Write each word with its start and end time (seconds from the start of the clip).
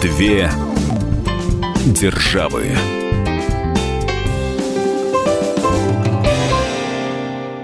Две 0.00 0.50
державы. 1.86 2.70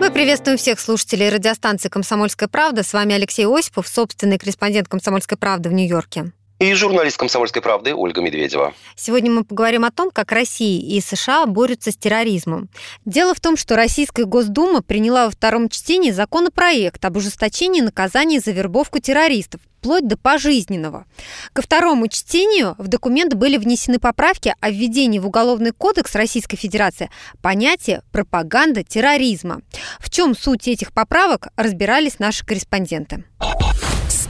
Мы 0.00 0.10
приветствуем 0.10 0.58
всех 0.58 0.80
слушателей 0.80 1.28
радиостанции 1.28 1.88
«Комсомольская 1.88 2.48
правда». 2.48 2.82
С 2.82 2.92
вами 2.92 3.14
Алексей 3.14 3.46
Осипов, 3.46 3.86
собственный 3.86 4.38
корреспондент 4.38 4.88
«Комсомольской 4.88 5.38
правды» 5.38 5.68
в 5.68 5.72
Нью-Йорке. 5.72 6.32
И 6.62 6.74
журналист 6.74 7.16
«Комсомольской 7.16 7.60
правды» 7.60 7.92
Ольга 7.92 8.20
Медведева. 8.20 8.72
Сегодня 8.94 9.32
мы 9.32 9.42
поговорим 9.42 9.84
о 9.84 9.90
том, 9.90 10.12
как 10.12 10.30
Россия 10.30 10.80
и 10.80 11.00
США 11.00 11.44
борются 11.46 11.90
с 11.90 11.96
терроризмом. 11.96 12.68
Дело 13.04 13.34
в 13.34 13.40
том, 13.40 13.56
что 13.56 13.74
Российская 13.74 14.26
Госдума 14.26 14.80
приняла 14.80 15.24
во 15.24 15.32
втором 15.32 15.68
чтении 15.68 16.12
законопроект 16.12 17.04
об 17.04 17.16
ужесточении 17.16 17.80
наказаний 17.80 18.38
за 18.38 18.52
вербовку 18.52 19.00
террористов, 19.00 19.60
вплоть 19.80 20.06
до 20.06 20.16
пожизненного. 20.16 21.04
Ко 21.52 21.62
второму 21.62 22.06
чтению 22.06 22.76
в 22.78 22.86
документ 22.86 23.34
были 23.34 23.56
внесены 23.56 23.98
поправки 23.98 24.54
о 24.60 24.70
введении 24.70 25.18
в 25.18 25.26
Уголовный 25.26 25.72
кодекс 25.72 26.14
Российской 26.14 26.56
Федерации 26.56 27.10
понятия 27.42 28.04
пропаганда 28.12 28.84
терроризма. 28.84 29.62
В 29.98 30.10
чем 30.10 30.36
суть 30.36 30.68
этих 30.68 30.92
поправок, 30.92 31.48
разбирались 31.56 32.20
наши 32.20 32.46
корреспонденты. 32.46 33.24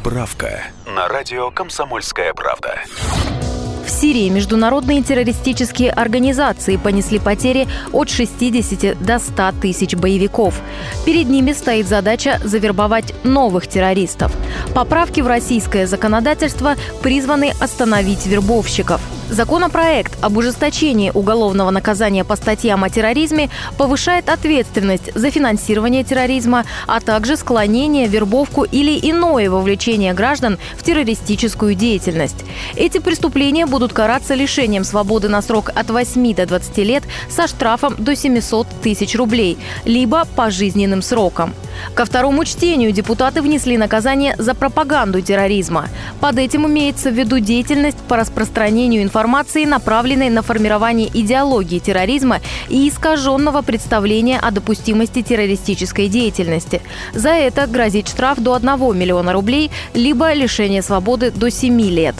Справка 0.02 0.64
на 0.84 1.06
радио 1.06 1.52
«Комсомольская 1.52 2.34
правда». 2.34 2.82
Сирии 3.92 4.30
международные 4.30 5.02
террористические 5.02 5.90
организации 5.90 6.76
понесли 6.76 7.18
потери 7.18 7.68
от 7.92 8.08
60 8.08 8.98
до 9.04 9.18
100 9.18 9.52
тысяч 9.60 9.94
боевиков. 9.94 10.60
Перед 11.04 11.28
ними 11.28 11.52
стоит 11.52 11.86
задача 11.86 12.40
завербовать 12.42 13.12
новых 13.22 13.66
террористов. 13.66 14.34
Поправки 14.74 15.20
в 15.20 15.26
российское 15.26 15.86
законодательство 15.86 16.74
призваны 17.02 17.52
остановить 17.60 18.26
вербовщиков– 18.26 19.00
Законопроект 19.32 20.18
об 20.20 20.36
ужесточении 20.36 21.10
уголовного 21.14 21.70
наказания 21.70 22.22
по 22.22 22.36
статьям 22.36 22.84
о 22.84 22.90
терроризме 22.90 23.48
повышает 23.78 24.28
ответственность 24.28 25.10
за 25.14 25.30
финансирование 25.30 26.04
терроризма, 26.04 26.66
а 26.86 27.00
также 27.00 27.38
склонение, 27.38 28.08
вербовку 28.08 28.64
или 28.64 28.98
иное 29.10 29.48
вовлечение 29.48 30.12
граждан 30.12 30.58
в 30.76 30.82
террористическую 30.82 31.74
деятельность. 31.74 32.44
Эти 32.76 32.98
преступления 32.98 33.64
будут 33.64 33.81
караться 33.90 34.34
лишением 34.34 34.84
свободы 34.84 35.28
на 35.28 35.42
срок 35.42 35.70
от 35.74 35.90
8 35.90 36.34
до 36.34 36.46
20 36.46 36.78
лет 36.78 37.02
со 37.28 37.48
штрафом 37.48 37.96
до 37.98 38.14
700 38.14 38.68
тысяч 38.82 39.16
рублей, 39.16 39.58
либо 39.84 40.24
пожизненным 40.36 41.02
сроком. 41.02 41.54
Ко 41.94 42.04
второму 42.04 42.44
чтению 42.44 42.92
депутаты 42.92 43.42
внесли 43.42 43.76
наказание 43.76 44.36
за 44.38 44.54
пропаганду 44.54 45.20
терроризма. 45.20 45.88
Под 46.20 46.38
этим 46.38 46.66
имеется 46.66 47.10
в 47.10 47.14
виду 47.14 47.38
деятельность 47.38 47.98
по 48.08 48.16
распространению 48.16 49.02
информации, 49.02 49.64
направленной 49.64 50.30
на 50.30 50.42
формирование 50.42 51.08
идеологии 51.12 51.78
терроризма 51.78 52.40
и 52.68 52.88
искаженного 52.88 53.62
представления 53.62 54.38
о 54.38 54.50
допустимости 54.50 55.22
террористической 55.22 56.08
деятельности. 56.08 56.82
За 57.14 57.30
это 57.30 57.66
грозит 57.66 58.08
штраф 58.08 58.38
до 58.38 58.54
1 58.54 58.96
миллиона 58.96 59.32
рублей, 59.32 59.70
либо 59.94 60.32
лишение 60.32 60.82
свободы 60.82 61.30
до 61.30 61.50
7 61.50 61.80
лет. 61.80 62.14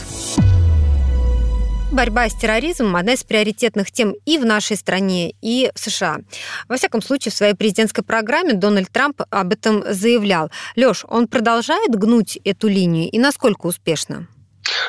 Борьба 1.92 2.26
с 2.26 2.34
терроризмом– 2.34 2.96
одна 2.96 3.12
из 3.12 3.22
приоритетных 3.22 3.90
тем 3.90 4.14
и 4.24 4.38
в 4.38 4.46
нашей 4.46 4.78
стране, 4.78 5.34
и 5.42 5.70
в 5.74 5.78
США. 5.78 6.20
Во 6.66 6.78
всяком 6.78 7.02
случае, 7.02 7.32
в 7.32 7.34
своей 7.34 7.52
президентской 7.52 8.02
программе 8.02 8.54
Дональд 8.54 8.90
Трамп 8.90 9.20
об 9.28 9.52
этом 9.52 9.84
заявлял. 9.86 10.50
Лёш, 10.74 11.04
он 11.06 11.28
продолжает 11.28 11.94
гнуть 11.94 12.38
эту 12.44 12.68
линию 12.68 13.10
и 13.10 13.18
насколько 13.18 13.66
успешно? 13.66 14.26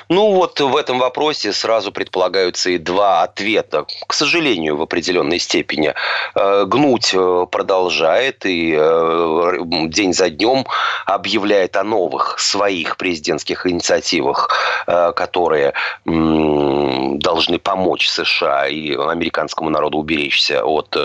Ну 0.10 0.34
вот 0.34 0.60
в 0.60 0.76
этом 0.76 1.00
вопросе 1.00 1.54
сразу 1.54 1.92
предполагаются 1.92 2.70
и 2.70 2.78
два 2.78 3.24
ответа. 3.24 3.86
К 4.08 4.14
сожалению, 4.14 4.78
в 4.78 4.82
определенной 4.82 5.40
степени. 5.40 5.94
Э, 6.36 6.66
гнуть 6.66 7.14
э, 7.14 7.46
продолжает 7.50 8.46
и 8.46 8.76
э, 8.78 9.58
день 9.88 10.14
за 10.14 10.30
днем 10.30 10.66
объявляет 11.06 11.76
о 11.76 11.84
новых 11.84 12.40
своих 12.40 12.98
президентских 12.98 13.66
инициативах, 13.68 14.50
которые 14.86 15.74
должны 16.06 17.60
помочь 17.60 18.10
США 18.10 18.68
и 18.68 18.94
американскому 18.96 19.70
народу 19.70 19.98
уберечься 19.98 20.64
от 20.64 20.96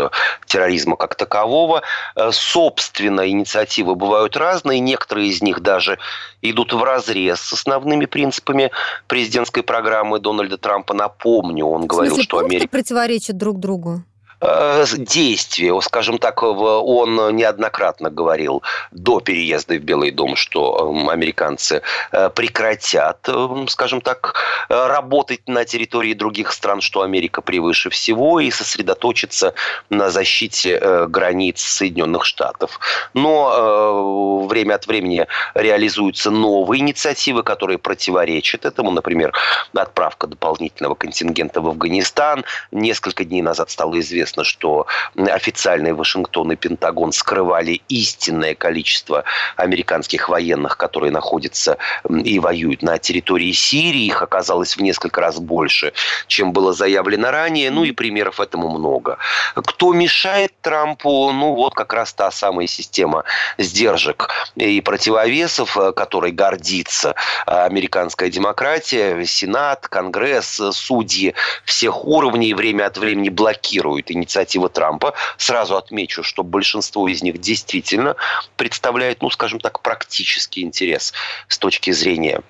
терроризма 0.46 0.96
как 0.96 1.14
такового. 1.14 1.82
Собственно, 2.30 3.28
инициативы 3.28 3.94
бывают 3.94 4.36
разные. 4.36 4.80
Некоторые 4.80 5.28
из 5.28 5.42
них 5.42 5.60
даже 5.60 5.98
идут 6.43 6.72
в 6.72 6.82
разрез 6.82 7.41
с 7.41 7.53
основными 7.53 8.06
принципами 8.06 8.71
президентской 9.06 9.62
программы 9.62 10.21
Дональда 10.21 10.59
Трампа. 10.59 10.94
Напомню, 10.94 11.66
он 11.66 11.87
говорил, 11.87 12.15
смысле, 12.15 12.25
что 12.25 12.38
Америка... 12.38 12.69
противоречат 12.69 13.37
друг 13.37 13.59
другу? 13.59 14.03
Э, 14.41 14.84
действия. 14.97 15.81
Скажем 15.81 16.19
так, 16.19 16.43
он 16.43 17.37
неоднократно 17.37 18.09
говорил 18.09 18.62
до 18.93 19.19
переезда 19.21 19.75
в 19.75 19.81
Белый 19.81 20.12
дом, 20.12 20.37
что 20.37 20.93
эм, 20.93 21.10
американцы 21.10 21.82
э, 22.12 22.31
прекратят, 22.31 23.28
эм, 23.28 23.66
скажем 23.66 24.00
так, 24.00 24.34
работать 24.69 25.49
на 25.49 25.65
территории 25.65 26.15
других 26.15 26.53
стран, 26.53 26.81
что 26.81 27.03
Америка 27.03 27.41
превыше 27.41 27.91
всего, 27.91 28.38
и 28.38 28.50
сосредоточиться 28.50 29.54
на 29.91 30.10
защите 30.10 30.78
э, 30.81 31.06
границ 31.09 31.60
Соединенных 31.60 32.25
Штатов. 32.25 32.78
Но 33.15 34.47
время 34.47 34.75
от 34.75 34.87
времени 34.87 35.26
реализуются 35.55 36.31
новые 36.31 36.81
инициативы, 36.81 37.43
которые 37.43 37.78
противоречат 37.78 38.65
этому. 38.65 38.91
Например, 38.91 39.32
отправка 39.75 40.26
дополнительного 40.26 40.94
контингента 40.94 41.60
в 41.60 41.69
Афганистан. 41.69 42.44
Несколько 42.70 43.25
дней 43.25 43.43
назад 43.43 43.70
стало 43.70 43.99
известно, 44.00 44.27
известно, 44.28 44.44
что 44.44 44.86
официальные 45.16 45.94
Вашингтон 45.94 46.52
и 46.52 46.56
Пентагон 46.56 47.12
скрывали 47.12 47.80
истинное 47.88 48.54
количество 48.54 49.24
американских 49.56 50.28
военных, 50.28 50.76
которые 50.76 51.10
находятся 51.10 51.78
и 52.08 52.38
воюют 52.38 52.82
на 52.82 52.98
территории 52.98 53.52
Сирии. 53.52 54.06
Их 54.06 54.22
оказалось 54.22 54.76
в 54.76 54.82
несколько 54.82 55.20
раз 55.20 55.38
больше, 55.38 55.92
чем 56.26 56.52
было 56.52 56.72
заявлено 56.72 57.30
ранее. 57.30 57.70
Ну 57.70 57.84
и 57.84 57.92
примеров 57.92 58.40
этому 58.40 58.68
много. 58.68 59.18
Кто 59.54 59.92
мешает 59.92 60.52
Трампу? 60.60 61.32
Ну 61.32 61.54
вот 61.54 61.74
как 61.74 61.92
раз 61.92 62.12
та 62.12 62.30
самая 62.30 62.66
система 62.66 63.24
сдержек 63.58 64.28
и 64.56 64.80
противовесов, 64.80 65.76
которой 65.96 66.32
гордится 66.32 67.14
американская 67.46 68.30
демократия, 68.30 69.24
Сенат, 69.24 69.88
Конгресс, 69.88 70.60
судьи 70.72 71.34
всех 71.64 72.04
уровней 72.04 72.54
время 72.54 72.86
от 72.86 72.98
времени 72.98 73.28
блокируют 73.28 74.10
инициатива 74.18 74.68
Трампа. 74.68 75.14
Сразу 75.36 75.76
отмечу, 75.76 76.22
что 76.22 76.42
большинство 76.42 77.08
из 77.08 77.22
них 77.22 77.38
действительно 77.38 78.16
представляет, 78.56 79.22
ну, 79.22 79.30
скажем 79.30 79.60
так, 79.60 79.80
практический 79.80 80.62
интерес 80.62 81.12
с 81.48 81.58
точки 81.58 81.90
зрения 81.92 82.42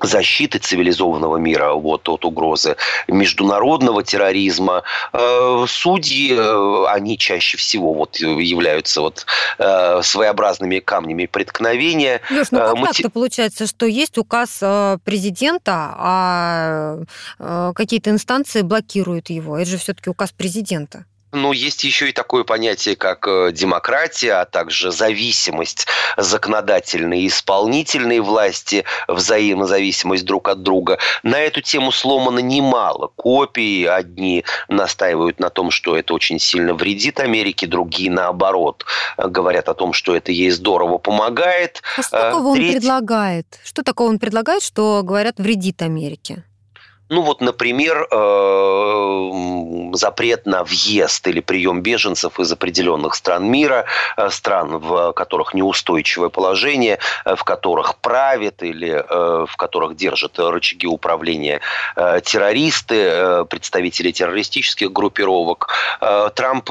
защиты 0.00 0.58
цивилизованного 0.58 1.36
мира 1.36 1.74
вот, 1.74 2.08
от 2.08 2.24
угрозы 2.24 2.76
международного 3.08 4.02
терроризма. 4.02 4.82
Э, 5.12 5.64
судьи, 5.68 6.34
э, 6.34 6.84
они 6.88 7.18
чаще 7.18 7.56
всего 7.56 7.94
вот 7.94 8.16
являются 8.16 9.00
вот 9.00 9.26
э, 9.58 10.00
своеобразными 10.02 10.78
камнями 10.78 11.26
преткновения. 11.26 12.20
Леш, 12.30 12.50
ну 12.50 12.58
как 12.58 12.76
Мы... 12.76 12.86
так-то 12.86 13.10
получается, 13.10 13.66
что 13.66 13.86
есть 13.86 14.18
указ 14.18 14.62
президента, 15.04 15.94
а 15.96 16.98
какие-то 17.74 18.10
инстанции 18.10 18.62
блокируют 18.62 19.30
его? 19.30 19.58
Это 19.58 19.70
же 19.70 19.78
все-таки 19.78 20.10
указ 20.10 20.32
президента. 20.32 21.04
Ну, 21.32 21.52
есть 21.52 21.84
еще 21.84 22.08
и 22.08 22.12
такое 22.12 22.42
понятие, 22.42 22.96
как 22.96 23.28
э, 23.28 23.50
демократия, 23.52 24.40
а 24.40 24.44
также 24.46 24.90
зависимость 24.90 25.86
законодательной 26.16 27.20
и 27.20 27.26
исполнительной 27.26 28.20
власти, 28.20 28.84
взаимозависимость 29.08 30.24
друг 30.24 30.48
от 30.48 30.62
друга. 30.62 30.98
На 31.22 31.38
эту 31.38 31.60
тему 31.60 31.92
сломано 31.92 32.38
немало 32.38 33.10
копий. 33.14 33.84
Одни 33.84 34.44
настаивают 34.68 35.38
на 35.38 35.50
том, 35.50 35.70
что 35.70 35.98
это 35.98 36.14
очень 36.14 36.38
сильно 36.38 36.72
вредит 36.72 37.20
Америке, 37.20 37.66
другие, 37.66 38.10
наоборот, 38.10 38.86
говорят 39.18 39.68
о 39.68 39.74
том, 39.74 39.92
что 39.92 40.16
это 40.16 40.32
ей 40.32 40.50
здорово 40.50 40.96
помогает. 40.96 41.82
А 41.98 42.02
что 42.02 42.10
такого 42.10 42.56
Треть... 42.56 42.66
он 42.66 42.80
предлагает? 42.80 43.46
Что 43.64 43.82
такого 43.82 44.08
он 44.08 44.18
предлагает, 44.18 44.62
что, 44.62 45.02
говорят, 45.02 45.34
вредит 45.38 45.82
Америке? 45.82 46.44
Ну 47.10 47.22
вот, 47.22 47.40
например, 47.40 48.06
э, 48.10 49.30
запрет 49.94 50.44
на 50.44 50.62
въезд 50.62 51.26
или 51.26 51.40
прием 51.40 51.80
беженцев 51.80 52.38
из 52.38 52.52
определенных 52.52 53.14
стран 53.14 53.50
мира, 53.50 53.86
э, 54.18 54.28
стран, 54.30 54.78
в 54.78 55.12
которых 55.12 55.54
неустойчивое 55.54 56.28
положение, 56.28 56.98
э, 57.24 57.34
в 57.34 57.44
которых 57.44 57.96
правят 57.96 58.62
или 58.62 59.04
в 59.08 59.56
которых 59.56 59.96
держат 59.96 60.38
рычаги 60.38 60.86
управления 60.86 61.60
террористы, 61.96 63.44
представители 63.48 64.10
террористических 64.10 64.92
группировок. 64.92 65.68
Трамп 66.34 66.70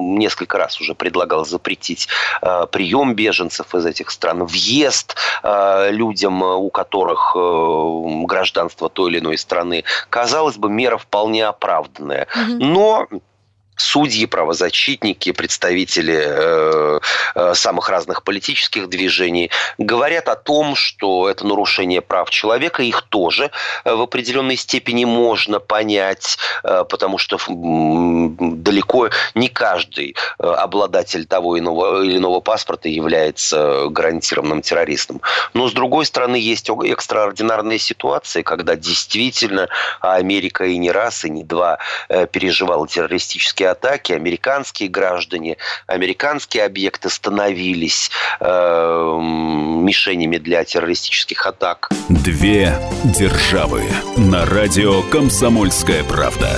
несколько 0.00 0.58
раз 0.58 0.80
уже 0.80 0.94
предлагал 0.94 1.44
запретить 1.44 2.08
прием 2.40 3.14
беженцев 3.14 3.74
из 3.74 3.86
этих 3.86 4.10
стран, 4.10 4.44
въезд 4.44 5.16
людям, 5.90 6.42
у 6.42 6.70
которых 6.70 7.32
гражданство 8.26 8.88
той 8.88 9.10
или 9.10 9.18
иной 9.18 9.38
страны. 9.38 9.47
Казалось 10.10 10.56
бы, 10.56 10.70
мера 10.70 10.98
вполне 10.98 11.46
оправданная. 11.46 12.26
Но 12.48 13.08
судьи, 13.78 14.26
правозащитники, 14.26 15.32
представители 15.32 16.22
э, 16.24 17.00
э, 17.34 17.54
самых 17.54 17.88
разных 17.88 18.22
политических 18.22 18.88
движений 18.88 19.50
говорят 19.78 20.28
о 20.28 20.36
том, 20.36 20.74
что 20.74 21.28
это 21.28 21.46
нарушение 21.46 22.00
прав 22.00 22.30
человека, 22.30 22.82
их 22.82 23.02
тоже 23.02 23.50
э, 23.84 23.94
в 23.94 24.02
определенной 24.02 24.56
степени 24.56 25.04
можно 25.04 25.60
понять, 25.60 26.38
э, 26.64 26.84
потому 26.88 27.18
что 27.18 27.38
далеко 27.48 29.10
не 29.34 29.48
каждый 29.48 30.16
э, 30.38 30.46
обладатель 30.46 31.26
того 31.26 31.58
иного, 31.58 32.02
или 32.02 32.18
иного 32.18 32.40
паспорта 32.40 32.88
является 32.88 33.86
гарантированным 33.88 34.62
террористом. 34.62 35.20
Но, 35.54 35.68
с 35.68 35.72
другой 35.72 36.06
стороны, 36.06 36.36
есть 36.36 36.68
экстраординарные 36.68 37.78
ситуации, 37.78 38.42
когда 38.42 38.76
действительно 38.76 39.68
Америка 40.00 40.64
и 40.64 40.76
не 40.76 40.90
раз, 40.90 41.24
и 41.24 41.30
не 41.30 41.44
два 41.44 41.78
переживала 42.32 42.86
террористические 42.86 43.67
атаки, 43.70 44.12
американские 44.12 44.88
граждане, 44.88 45.56
американские 45.86 46.64
объекты 46.64 47.10
становились 47.10 48.10
э, 48.40 49.18
мишенями 49.20 50.38
для 50.38 50.64
террористических 50.64 51.46
атак. 51.46 51.88
Две 52.08 52.72
державы 53.04 53.82
на 54.16 54.44
радио 54.46 55.02
«Комсомольская 55.02 56.04
правда» 56.04 56.50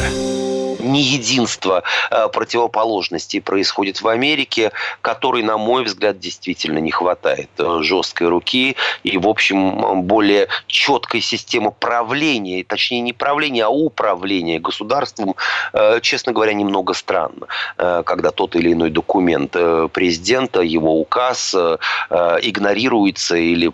не 0.80 1.02
единство 1.02 1.82
э, 2.10 2.28
противоположностей 2.28 3.40
происходит 3.40 4.02
в 4.02 4.08
Америке, 4.08 4.72
которой, 5.00 5.42
на 5.42 5.56
мой 5.58 5.84
взгляд, 5.84 6.18
действительно 6.18 6.78
не 6.78 6.90
хватает 6.90 7.50
э, 7.58 7.78
жесткой 7.82 8.28
руки 8.28 8.76
и, 9.02 9.18
в 9.18 9.28
общем, 9.28 10.02
более 10.02 10.48
четкой 10.66 11.20
системы 11.20 11.72
правления, 11.72 12.64
точнее 12.64 13.00
не 13.00 13.12
правления, 13.12 13.64
а 13.64 13.68
управления 13.68 14.58
государством, 14.58 15.36
э, 15.72 16.00
честно 16.00 16.32
говоря, 16.32 16.52
немного 16.52 16.94
странно, 16.94 17.46
когда 17.76 18.30
тот 18.30 18.56
или 18.56 18.72
иной 18.72 18.90
документ 18.90 19.52
президента, 19.92 20.60
его 20.60 21.00
указ 21.00 21.54
игнорируется 22.10 23.36
или 23.36 23.70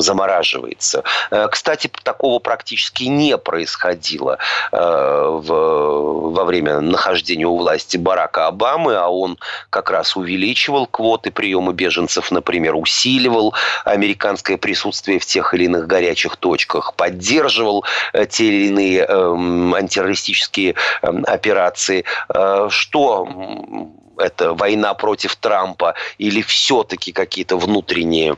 замораживается. 0.00 1.02
Кстати, 1.50 1.90
такого 2.02 2.38
практически 2.38 3.04
не 3.04 3.36
происходило 3.38 4.38
в 4.72 5.65
во 5.66 6.44
время 6.44 6.80
нахождения 6.80 7.46
у 7.46 7.56
власти 7.56 7.96
Барака 7.96 8.46
Обамы, 8.46 8.96
а 8.96 9.08
он 9.08 9.38
как 9.70 9.90
раз 9.90 10.16
увеличивал 10.16 10.86
квоты 10.86 11.30
приема 11.30 11.72
беженцев, 11.72 12.30
например, 12.30 12.74
усиливал 12.76 13.54
американское 13.84 14.56
присутствие 14.56 15.18
в 15.18 15.26
тех 15.26 15.54
или 15.54 15.64
иных 15.64 15.86
горячих 15.86 16.36
точках, 16.36 16.94
поддерживал 16.94 17.84
э, 18.12 18.26
те 18.26 18.46
или 18.46 18.68
иные 18.68 19.06
э, 19.08 19.74
антитеррористические 19.74 20.74
э, 21.02 21.08
операции. 21.26 22.04
Э, 22.28 22.68
что 22.70 23.26
это 24.18 24.54
война 24.54 24.94
против 24.94 25.36
Трампа 25.36 25.94
или 26.18 26.42
все-таки 26.42 27.12
какие-то 27.12 27.56
внутренние 27.56 28.36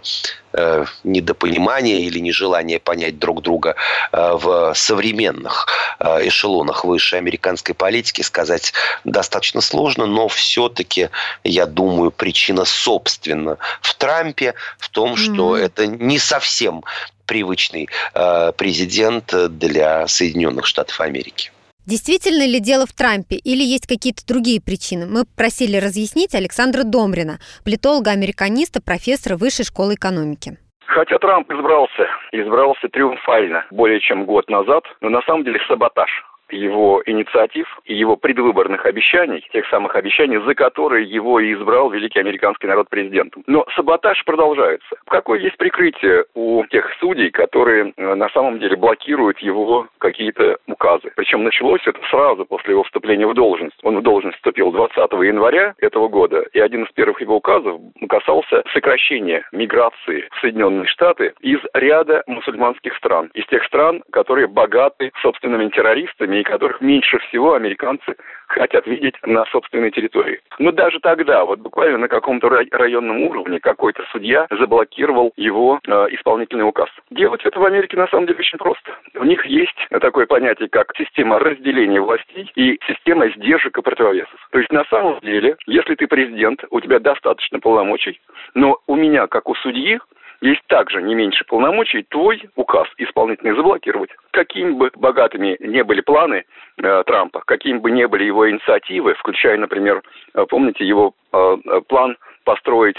э, 0.53 0.85
недопонимания 1.05 2.01
или 2.01 2.19
нежелание 2.19 2.79
понять 2.79 3.19
друг 3.19 3.43
друга 3.43 3.77
э, 4.13 4.33
в 4.35 4.75
современных 4.75 5.67
э, 5.99 6.29
эшелонах 6.29 6.85
высшей 6.85 7.19
американской 7.19 7.75
политики 7.75 8.23
сказать 8.23 8.73
достаточно 9.05 9.61
сложно, 9.61 10.07
но 10.07 10.29
все-таки, 10.29 11.11
я 11.45 11.67
думаю, 11.67 12.11
причина 12.11 12.65
собственно 12.65 13.59
в 13.81 13.95
Трампе, 13.95 14.55
в 14.79 14.89
том, 14.89 15.17
что 15.17 15.57
mm-hmm. 15.57 15.65
это 15.65 15.87
не 15.87 16.19
совсем 16.19 16.85
привычный 17.27 17.89
э, 18.15 18.53
президент 18.57 19.35
для 19.59 20.09
Соединенных 20.09 20.67
Штатов 20.67 21.01
Америки. 21.01 21.53
Действительно 21.89 22.45
ли 22.45 22.61
дело 22.61 22.85
в 22.85 22.93
Трампе 22.93 23.37
или 23.37 23.65
есть 23.65 23.87
какие-то 23.89 24.21
другие 24.29 24.61
причины? 24.61 25.07
Мы 25.09 25.25
просили 25.25 25.79
разъяснить 25.81 26.35
Александра 26.35 26.85
Домрина, 26.85 27.41
политолога-американиста, 27.65 28.85
профессора 28.85 29.39
Высшей 29.41 29.65
школы 29.65 29.95
экономики. 29.95 30.59
Хотя 30.85 31.17
Трамп 31.17 31.51
избрался, 31.51 32.05
избрался 32.33 32.89
триумфально 32.93 33.65
более 33.71 34.01
чем 34.01 34.27
год 34.27 34.51
назад, 34.51 34.85
но 35.01 35.09
на 35.09 35.23
самом 35.23 35.45
деле 35.45 35.61
саботаж 35.67 36.11
его 36.51 37.03
инициатив 37.07 37.67
и 37.85 37.95
его 37.95 38.17
предвыборных 38.17 38.87
обещаний, 38.87 39.47
тех 39.53 39.67
самых 39.69 39.97
обещаний, 39.97 40.39
за 40.45 40.55
которые 40.55 41.05
его 41.07 41.41
и 41.41 41.53
избрал 41.55 41.91
великий 41.91 42.21
американский 42.21 42.67
народ 42.67 42.89
президентом. 42.89 43.43
Но 43.47 43.67
саботаж 43.75 44.25
продолжается. 44.25 44.97
Какое 45.07 45.41
есть 45.41 45.57
прикрытие 45.57 46.25
у 46.35 46.65
тех 46.67 46.91
судей, 47.01 47.31
которые 47.31 47.93
э, 47.97 48.15
на 48.15 48.29
самом 48.31 48.59
деле 48.59 48.77
блокируют 48.77 49.39
его 49.41 49.89
какие-то 49.99 50.59
указы? 50.67 51.13
Причем 51.17 51.45
началось 51.45 51.87
это 51.87 52.01
сразу 52.11 52.47
после 52.47 52.73
его 52.73 52.85
вступления 52.85 53.27
в 53.27 53.35
должность. 53.35 53.79
Он 53.83 53.99
в 53.99 54.03
должность 54.03 54.37
вступил 54.37 54.73
20 54.73 54.97
января 54.97 55.75
этого 55.79 56.09
года, 56.09 56.45
и 56.53 56.61
один 56.61 56.85
из 56.85 56.93
первых 56.93 57.21
его 57.21 57.37
указов 57.37 57.81
касался 58.09 58.63
сокращения 58.73 59.47
миграции 59.53 60.29
в 60.33 60.41
Соединенные 60.41 60.87
Штаты 60.87 61.35
из 61.41 61.61
ряда 61.75 62.23
мусульманских 62.27 62.97
стран, 62.97 63.31
из 63.35 63.47
тех 63.47 63.65
стран, 63.65 64.03
которые 64.13 64.47
богаты 64.47 65.11
собственными 65.23 65.69
террористами 65.69 66.38
и 66.41 66.45
которых 66.45 66.81
меньше 66.81 67.19
всего 67.19 67.55
американцы 67.55 68.17
хотят 68.47 68.87
видеть 68.87 69.15
на 69.25 69.45
собственной 69.47 69.91
территории. 69.91 70.41
Но 70.59 70.73
даже 70.73 71.01
тогда, 71.01 71.45
вот 71.45 71.61
буквально 71.61 71.99
на 71.99 72.09
каком-то 72.09 72.49
районном 72.49 73.23
уровне, 73.23 73.61
какой-то 73.61 74.03
судья 74.11 74.47
заблокировал 74.51 75.33
его 75.37 75.81
э, 75.87 75.91
исполнительный 76.11 76.67
указ. 76.67 76.89
Делать 77.11 77.45
это 77.45 77.61
в 77.61 77.65
Америке 77.65 77.97
на 77.97 78.09
самом 78.09 78.27
деле 78.27 78.39
очень 78.39 78.59
просто. 78.59 78.91
У 79.15 79.25
них 79.25 79.45
есть 79.47 79.77
такое 80.01 80.27
понятие, 80.27 80.69
как 80.69 80.93
система 80.97 81.39
разделения 81.39 82.01
властей 82.01 82.51
и 82.55 82.79
система 82.87 83.29
сдержек 83.31 83.77
и 83.79 83.83
противовесов. 83.83 84.49
То 84.51 84.59
есть 84.59 84.73
на 84.73 84.85
самом 84.85 85.21
деле, 85.21 85.57
если 85.67 85.95
ты 85.95 86.07
президент, 86.07 86.65
у 86.71 86.81
тебя 86.81 86.99
достаточно 86.99 87.61
полномочий, 87.61 88.21
но 88.55 88.79
у 88.87 88.97
меня, 88.97 89.27
как 89.27 89.49
у 89.49 89.55
судьи, 89.57 90.01
есть 90.41 90.63
также 90.69 91.03
не 91.03 91.15
меньше 91.15 91.45
полномочий 91.45 92.05
твой 92.05 92.49
указ 92.55 92.89
исполнительный 92.99 93.57
заблокировать. 93.57 94.11
Какими 94.31 94.71
бы 94.71 94.91
богатыми 94.95 95.57
не 95.61 95.83
были 95.83 96.01
планы 96.01 96.45
э, 96.77 97.03
Трампа, 97.07 97.43
какими 97.47 97.79
бы 97.79 97.91
не 97.91 98.07
были 98.07 98.25
его 98.25 98.49
инициативы, 98.49 99.15
включая, 99.15 99.59
например, 99.59 100.03
э, 100.35 100.45
помните 100.49 100.87
его 100.87 101.15
э, 101.33 101.57
э, 101.65 101.81
план 101.89 102.17
построить 102.45 102.99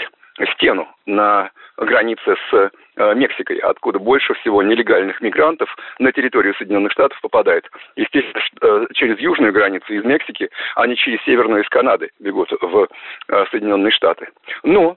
стену 0.54 0.88
на 1.06 1.50
границе 1.76 2.36
с 2.50 2.70
э, 2.96 3.14
Мексикой, 3.14 3.56
откуда 3.58 3.98
больше 3.98 4.34
всего 4.34 4.62
нелегальных 4.62 5.20
мигрантов 5.20 5.74
на 5.98 6.12
территорию 6.12 6.54
Соединенных 6.54 6.92
Штатов 6.92 7.20
попадает. 7.20 7.68
Естественно, 7.96 8.42
э, 8.62 8.86
через 8.94 9.18
южную 9.18 9.52
границу 9.52 9.92
из 9.92 10.04
Мексики, 10.04 10.50
а 10.76 10.86
не 10.86 10.96
через 10.96 11.22
северную 11.24 11.62
из 11.62 11.68
Канады 11.68 12.10
бегут 12.18 12.50
в 12.60 12.88
э, 13.28 13.44
Соединенные 13.50 13.92
Штаты. 13.92 14.28
Но 14.62 14.96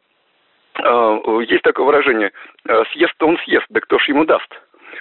есть 1.48 1.64
такое 1.64 1.86
выражение 1.86 2.32
«Э, 2.68 2.84
«съест 2.92 3.22
он 3.22 3.38
съест, 3.40 3.66
да 3.70 3.80
кто 3.80 4.00
ж 4.00 4.10
ему 4.10 4.26
даст». 4.26 4.50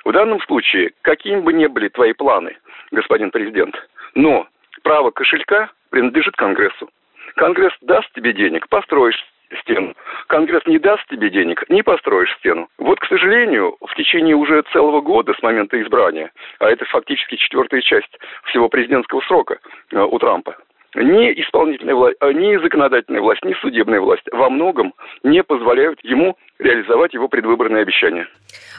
В 0.04 0.12
данном 0.12 0.40
случае, 0.42 0.92
какими 1.02 1.40
бы 1.40 1.52
ни 1.52 1.66
были 1.66 1.88
твои 1.88 2.12
планы, 2.12 2.56
господин 2.90 3.30
президент, 3.30 3.76
но 4.14 4.46
право 4.82 5.10
кошелька 5.10 5.70
принадлежит 5.90 6.36
Конгрессу. 6.36 6.90
Конгресс 7.36 7.72
даст 7.82 8.12
тебе 8.12 8.32
денег, 8.32 8.68
построишь 8.68 9.22
стену. 9.60 9.94
Конгресс 10.28 10.64
не 10.66 10.78
даст 10.78 11.06
тебе 11.08 11.30
денег, 11.30 11.62
не 11.68 11.82
построишь 11.82 12.34
стену. 12.38 12.68
Вот, 12.78 12.98
к 13.00 13.06
сожалению, 13.06 13.76
в 13.80 13.94
течение 13.94 14.34
уже 14.34 14.62
целого 14.72 15.00
года 15.00 15.34
с 15.34 15.42
момента 15.42 15.80
избрания, 15.80 16.32
а 16.58 16.70
это 16.70 16.84
фактически 16.86 17.36
четвертая 17.36 17.80
часть 17.82 18.18
всего 18.44 18.68
президентского 18.68 19.20
срока 19.22 19.58
э, 19.92 20.00
у 20.00 20.18
Трампа, 20.18 20.56
ни 20.94 21.32
исполнительная 21.42 21.94
власть, 21.94 22.16
э, 22.20 22.32
ни 22.32 22.62
законодательная 22.62 23.20
власть, 23.20 23.44
ни 23.44 23.54
судебная 23.60 24.00
власть 24.00 24.24
во 24.32 24.50
многом 24.50 24.94
не 25.22 25.42
позволяют 25.42 25.98
ему 26.02 26.36
реализовать 26.58 27.14
его 27.14 27.28
предвыборные 27.28 27.82
обещания. 27.82 28.28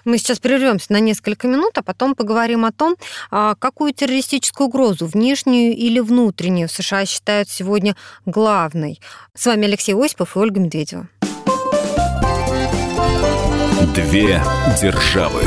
Мы 0.06 0.18
сейчас 0.18 0.40
прервемся 0.40 0.94
на 0.94 1.00
несколько 1.00 1.48
минут, 1.48 1.72
а 1.78 1.84
потом 1.84 2.16
поговорим 2.16 2.66
о 2.66 2.72
том, 2.72 2.96
а, 3.32 3.56
какую 3.56 3.94
террористическую 3.94 4.68
угрозу, 4.68 5.06
внешнюю 5.06 5.74
или 5.74 6.00
внутреннюю, 6.00 6.68
в 6.68 6.72
США 6.72 7.06
считают 7.06 7.50
сегодня 7.50 7.96
главной. 8.26 9.00
С 9.34 9.46
вами 9.46 9.66
Алексей 9.66 9.96
Осипов 9.96 10.36
и 10.36 10.40
Ольга 10.40 10.60
Медведева. 10.60 11.08
Две 13.96 14.42
державы. 14.82 15.42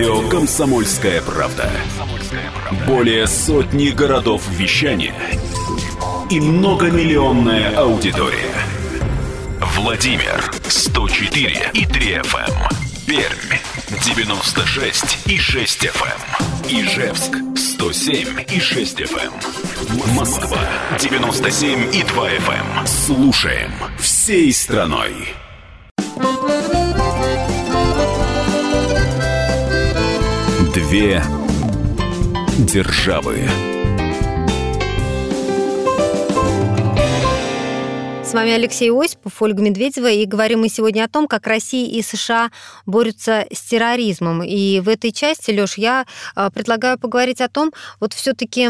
Радио 0.00 0.26
«Комсомольская 0.30 1.20
правда». 1.20 1.70
Более 2.86 3.26
сотни 3.26 3.90
городов 3.90 4.40
вещания 4.48 5.14
и 6.30 6.40
многомиллионная 6.40 7.76
аудитория. 7.76 8.54
Владимир 9.76 10.50
104 10.66 11.72
и 11.74 11.84
3 11.84 12.14
FM. 12.14 12.72
Пермь 13.06 13.58
96 14.02 15.18
и 15.26 15.36
6 15.36 15.84
FM. 15.84 16.70
Ижевск 16.70 17.36
107 17.54 18.46
и 18.50 18.58
6 18.58 19.00
FM. 19.02 20.14
Москва 20.16 20.60
97 20.98 21.94
и 21.94 22.02
2 22.04 22.30
FM. 22.30 22.86
Слушаем 22.86 23.70
всей 23.98 24.50
страной. 24.54 25.34
Две 30.90 31.22
державы. 32.66 33.48
С 38.24 38.34
вами 38.34 38.50
Алексей 38.50 38.90
Осипов, 38.90 39.40
Ольга 39.40 39.62
Медведева, 39.62 40.10
и 40.10 40.24
говорим 40.24 40.62
мы 40.62 40.68
сегодня 40.68 41.04
о 41.04 41.08
том, 41.08 41.28
как 41.28 41.46
Россия 41.46 41.88
и 41.88 42.02
США 42.02 42.50
борются 42.86 43.46
с 43.52 43.60
терроризмом. 43.60 44.42
И 44.42 44.80
в 44.80 44.88
этой 44.88 45.12
части, 45.12 45.52
Лёш, 45.52 45.78
я 45.78 46.06
а, 46.34 46.50
предлагаю 46.50 46.98
поговорить 46.98 47.40
о 47.40 47.48
том, 47.48 47.72
вот 48.00 48.12
все 48.12 48.32
таки 48.32 48.68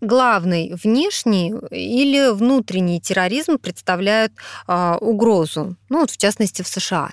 главный 0.00 0.72
внешний 0.84 1.52
или 1.72 2.32
внутренний 2.32 3.00
терроризм 3.00 3.58
представляют 3.58 4.32
э, 4.68 4.96
угрозу, 5.00 5.76
ну 5.88 6.00
вот 6.00 6.12
в 6.12 6.16
частности 6.16 6.62
в 6.62 6.68
США. 6.68 7.10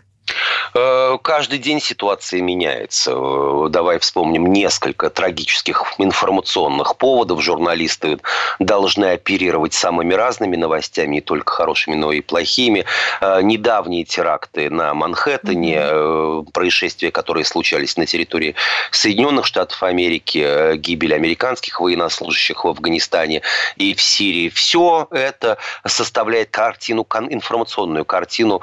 Э, 0.73 1.17
каждый 1.21 1.59
день 1.59 1.81
ситуация 1.81 2.41
меняется. 2.41 3.11
Э, 3.13 3.67
давай 3.69 3.99
вспомним 3.99 4.47
несколько 4.47 5.09
трагических 5.09 5.93
информационных 5.97 6.97
поводов. 6.97 7.41
Журналисты 7.41 8.19
должны 8.59 9.05
оперировать 9.05 9.73
самыми 9.73 10.13
разными 10.13 10.55
новостями, 10.55 11.15
не 11.15 11.21
только 11.21 11.53
хорошими, 11.53 11.95
но 11.95 12.11
и 12.11 12.21
плохими. 12.21 12.85
Э, 13.21 13.41
недавние 13.41 14.03
теракты 14.03 14.69
на 14.69 14.93
Манхэттене, 14.93 16.45
происшествия, 16.53 17.11
которые 17.11 17.45
случались 17.45 17.97
на 17.97 18.05
территории 18.05 18.55
Соединенных 18.91 19.45
Штатов 19.45 19.81
Америки, 19.83 20.75
гибель 20.77 21.13
американских 21.13 21.79
военнослужащих 21.79 22.63
в 22.63 22.67
Афганистане 22.67 23.41
и 23.75 23.93
в 23.93 24.01
Сирии. 24.01 24.49
Все 24.49 25.07
это 25.11 25.57
составляет 25.85 26.49
картину, 26.49 27.05
информационную 27.29 28.05
картину 28.05 28.61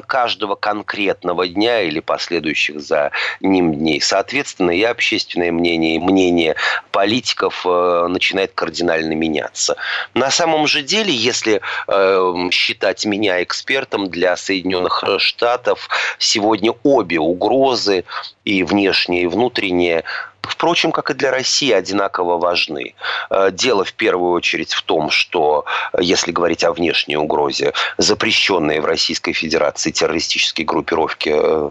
каждого 0.00 0.56
конкретного 0.56 1.35
дня 1.44 1.82
или 1.82 2.00
последующих 2.00 2.80
за 2.80 3.10
ним 3.40 3.74
дней. 3.74 4.00
Соответственно, 4.00 4.70
и 4.70 4.82
общественное 4.82 5.52
мнение, 5.52 5.96
и 5.96 5.98
мнение 5.98 6.56
политиков 6.90 7.66
э, 7.66 8.06
начинает 8.08 8.52
кардинально 8.54 9.12
меняться. 9.14 9.76
На 10.14 10.30
самом 10.30 10.66
же 10.66 10.82
деле, 10.82 11.12
если 11.12 11.60
э, 11.88 12.48
считать 12.50 13.04
меня 13.04 13.42
экспертом 13.42 14.08
для 14.08 14.36
Соединенных 14.36 15.04
Штатов, 15.18 15.88
сегодня 16.18 16.72
обе 16.82 17.18
угрозы, 17.18 18.04
и 18.46 18.62
внешние, 18.62 19.24
и 19.24 19.26
внутренние, 19.26 20.04
впрочем, 20.50 20.92
как 20.92 21.10
и 21.10 21.14
для 21.14 21.30
России, 21.30 21.72
одинаково 21.72 22.38
важны. 22.38 22.94
Э, 23.30 23.50
дело 23.52 23.84
в 23.84 23.92
первую 23.92 24.32
очередь 24.32 24.72
в 24.72 24.82
том, 24.82 25.10
что, 25.10 25.64
э, 25.92 25.98
если 26.02 26.32
говорить 26.32 26.64
о 26.64 26.72
внешней 26.72 27.16
угрозе, 27.16 27.72
запрещенные 27.98 28.80
в 28.80 28.86
Российской 28.86 29.32
Федерации 29.32 29.90
террористические 29.90 30.66
группировки 30.66 31.32
э, 31.32 31.70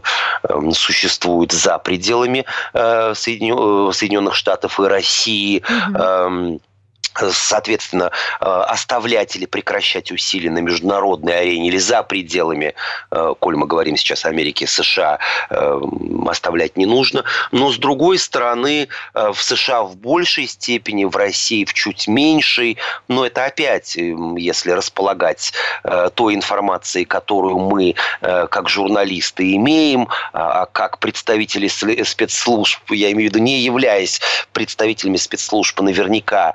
существуют 0.72 1.52
за 1.52 1.78
пределами 1.78 2.46
Соединенных 2.74 4.36
Штатов 4.36 4.80
и 4.80 4.84
России. 4.84 5.64
Угу 5.90 6.60
соответственно, 7.32 8.12
э, 8.42 8.46
оставлять 8.46 9.36
или 9.36 9.46
прекращать 9.46 10.12
усилия 10.12 10.50
на 10.50 10.60
международной 10.60 11.40
арене 11.40 11.70
или 11.70 11.78
за 11.78 12.04
пределами, 12.04 12.74
э, 13.12 13.34
коль 13.40 13.56
мы 13.56 13.68
говорим 13.68 13.98
сейчас 13.98 14.26
о 14.26 14.30
Америке, 14.30 14.68
США, 14.68 15.20
э, 15.50 15.82
оставлять 16.28 16.78
не 16.78 16.86
нужно. 16.86 17.24
Но, 17.52 17.72
с 17.72 17.78
другой 17.78 18.18
стороны, 18.18 18.88
в 19.14 19.36
США 19.36 19.84
в 19.84 19.96
большей 19.96 20.48
степени, 20.48 21.06
в 21.06 21.16
России 21.16 21.66
в 21.66 21.74
чуть 21.74 22.08
меньшей. 22.08 22.78
Но 23.08 23.26
это 23.26 23.46
опять, 23.46 23.96
если 23.96 24.72
располагать 24.72 25.54
той 26.16 26.36
информацией, 26.36 27.06
которую 27.06 27.60
мы, 27.60 27.96
как 28.22 28.70
журналисты, 28.70 29.56
имеем, 29.56 30.08
а, 30.34 30.64
а 30.64 30.66
как 30.66 31.00
представители 31.00 31.68
спецслужб, 31.68 32.80
я 32.92 33.12
имею 33.12 33.30
в 33.30 33.34
виду, 33.34 33.44
не 33.44 33.60
являясь 33.60 34.22
представителями 34.54 35.18
спецслужб, 35.18 35.80
наверняка 35.82 36.54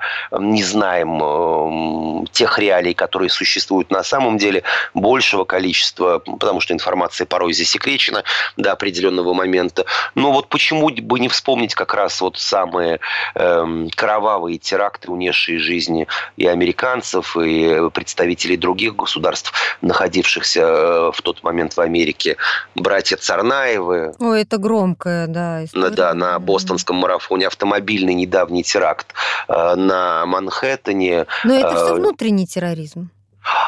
не 0.51 0.63
знаем 0.63 1.19
э, 1.21 2.25
тех 2.31 2.59
реалий, 2.59 2.93
которые 2.93 3.29
существуют 3.29 3.91
на 3.91 4.03
самом 4.03 4.37
деле, 4.37 4.63
большего 4.93 5.43
количества, 5.43 6.19
потому 6.19 6.59
что 6.59 6.73
информация 6.73 7.25
порой 7.25 7.53
засекречена 7.53 8.23
до 8.57 8.71
определенного 8.71 9.33
момента. 9.33 9.85
Но 10.15 10.31
вот 10.31 10.49
почему 10.49 10.89
бы 10.89 11.19
не 11.19 11.29
вспомнить 11.29 11.73
как 11.75 11.93
раз 11.93 12.21
вот 12.21 12.37
самые 12.37 12.99
э, 13.35 13.87
кровавые 13.95 14.57
теракты, 14.57 15.11
унесшие 15.11 15.59
жизни 15.59 16.07
и 16.37 16.45
американцев, 16.45 17.37
и 17.37 17.89
представителей 17.93 18.57
других 18.57 18.95
государств, 18.95 19.53
находившихся 19.81 20.61
э, 20.61 21.11
в 21.13 21.21
тот 21.21 21.43
момент 21.43 21.75
в 21.75 21.81
Америке, 21.81 22.37
братья 22.75 23.17
Царнаевы. 23.17 24.13
Ой, 24.19 24.41
это 24.41 24.57
громкая, 24.57 25.27
да, 25.27 25.63
история. 25.65 25.89
Да, 25.89 26.13
на 26.13 26.39
бостонском 26.39 26.97
марафоне 26.97 27.47
автомобильный 27.47 28.13
недавний 28.13 28.63
теракт 28.63 29.13
э, 29.47 29.75
на 29.75 30.25
Манхэттене. 30.41 31.27
Но 31.43 31.53
это 31.53 31.75
все 31.75 31.95
э, 31.95 31.95
внутренний 31.95 32.47
терроризм. 32.47 33.09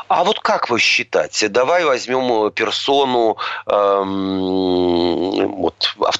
А 0.08 0.24
вот 0.24 0.40
как 0.40 0.70
вы 0.70 0.80
считаете? 0.80 1.50
Давай 1.50 1.84
возьмем 1.84 2.52
персону 2.52 3.38
эм, 3.66 5.23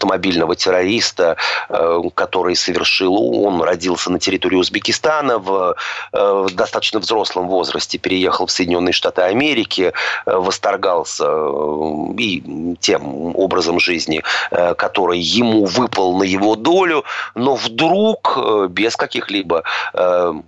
автомобильного 0.04 0.56
террориста, 0.56 1.38
э, 1.70 2.02
который 2.14 2.56
совершил, 2.56 3.16
он 3.46 3.62
родился 3.62 4.12
на 4.12 4.20
территории 4.20 4.58
Узбекистана 4.58 5.40
в, 5.40 5.76
э, 6.12 6.44
в 6.48 6.54
достаточно 6.54 7.00
взрослом 7.00 7.48
возрасте, 7.48 7.98
переехал 7.98 8.46
в 8.46 8.52
Соединенные 8.52 8.94
Штаты 8.94 9.22
Америки, 9.22 9.94
э, 10.26 10.36
восторгался 10.36 11.24
и 12.18 12.76
тем 12.80 13.36
образом 13.36 13.80
жизни, 13.80 14.24
который 14.78 15.20
ему 15.20 15.66
выпал 15.66 16.18
на 16.18 16.24
его 16.24 16.56
долю, 16.56 17.04
но 17.36 17.56
вдруг 17.56 18.38
без 18.70 18.96
каких-либо, 18.96 19.64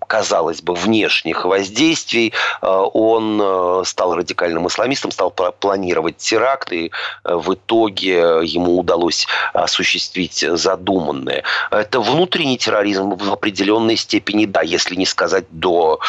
казалось 0.07 0.61
бы, 0.61 0.73
внешних 0.73 1.45
воздействий 1.45 2.33
он 2.61 3.83
стал 3.85 4.15
радикальным 4.15 4.67
исламистом, 4.67 5.11
стал 5.11 5.31
планировать 5.31 6.17
теракты, 6.17 6.91
в 7.23 7.53
итоге 7.53 8.39
ему 8.43 8.79
удалось 8.79 9.27
осуществить 9.53 10.45
задуманное. 10.53 11.43
Это 11.71 11.99
внутренний 11.99 12.57
терроризм 12.57 13.15
в 13.15 13.31
определенной 13.31 13.97
степени, 13.97 14.45
да, 14.45 14.61
если 14.61 14.95
не 14.95 15.05
сказать 15.05 15.45
до, 15.49 15.99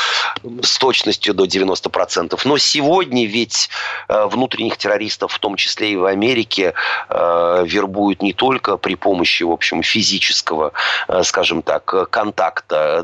с 0.62 0.78
точностью 0.78 1.34
до 1.34 1.44
90%. 1.44 2.40
Но 2.44 2.58
сегодня 2.58 3.26
ведь 3.26 3.68
э, 4.08 4.26
внутренних 4.26 4.76
террористов, 4.76 5.32
в 5.32 5.38
том 5.38 5.56
числе 5.56 5.92
и 5.92 5.96
в 5.96 6.04
Америке, 6.04 6.74
вербуют 7.08 8.22
не 8.22 8.32
только 8.32 8.76
при 8.76 8.94
помощи, 8.94 9.42
в 9.42 9.50
общем, 9.50 9.82
физического, 9.82 10.72
скажем 11.22 11.62
так, 11.62 12.10
контакта 12.10 13.02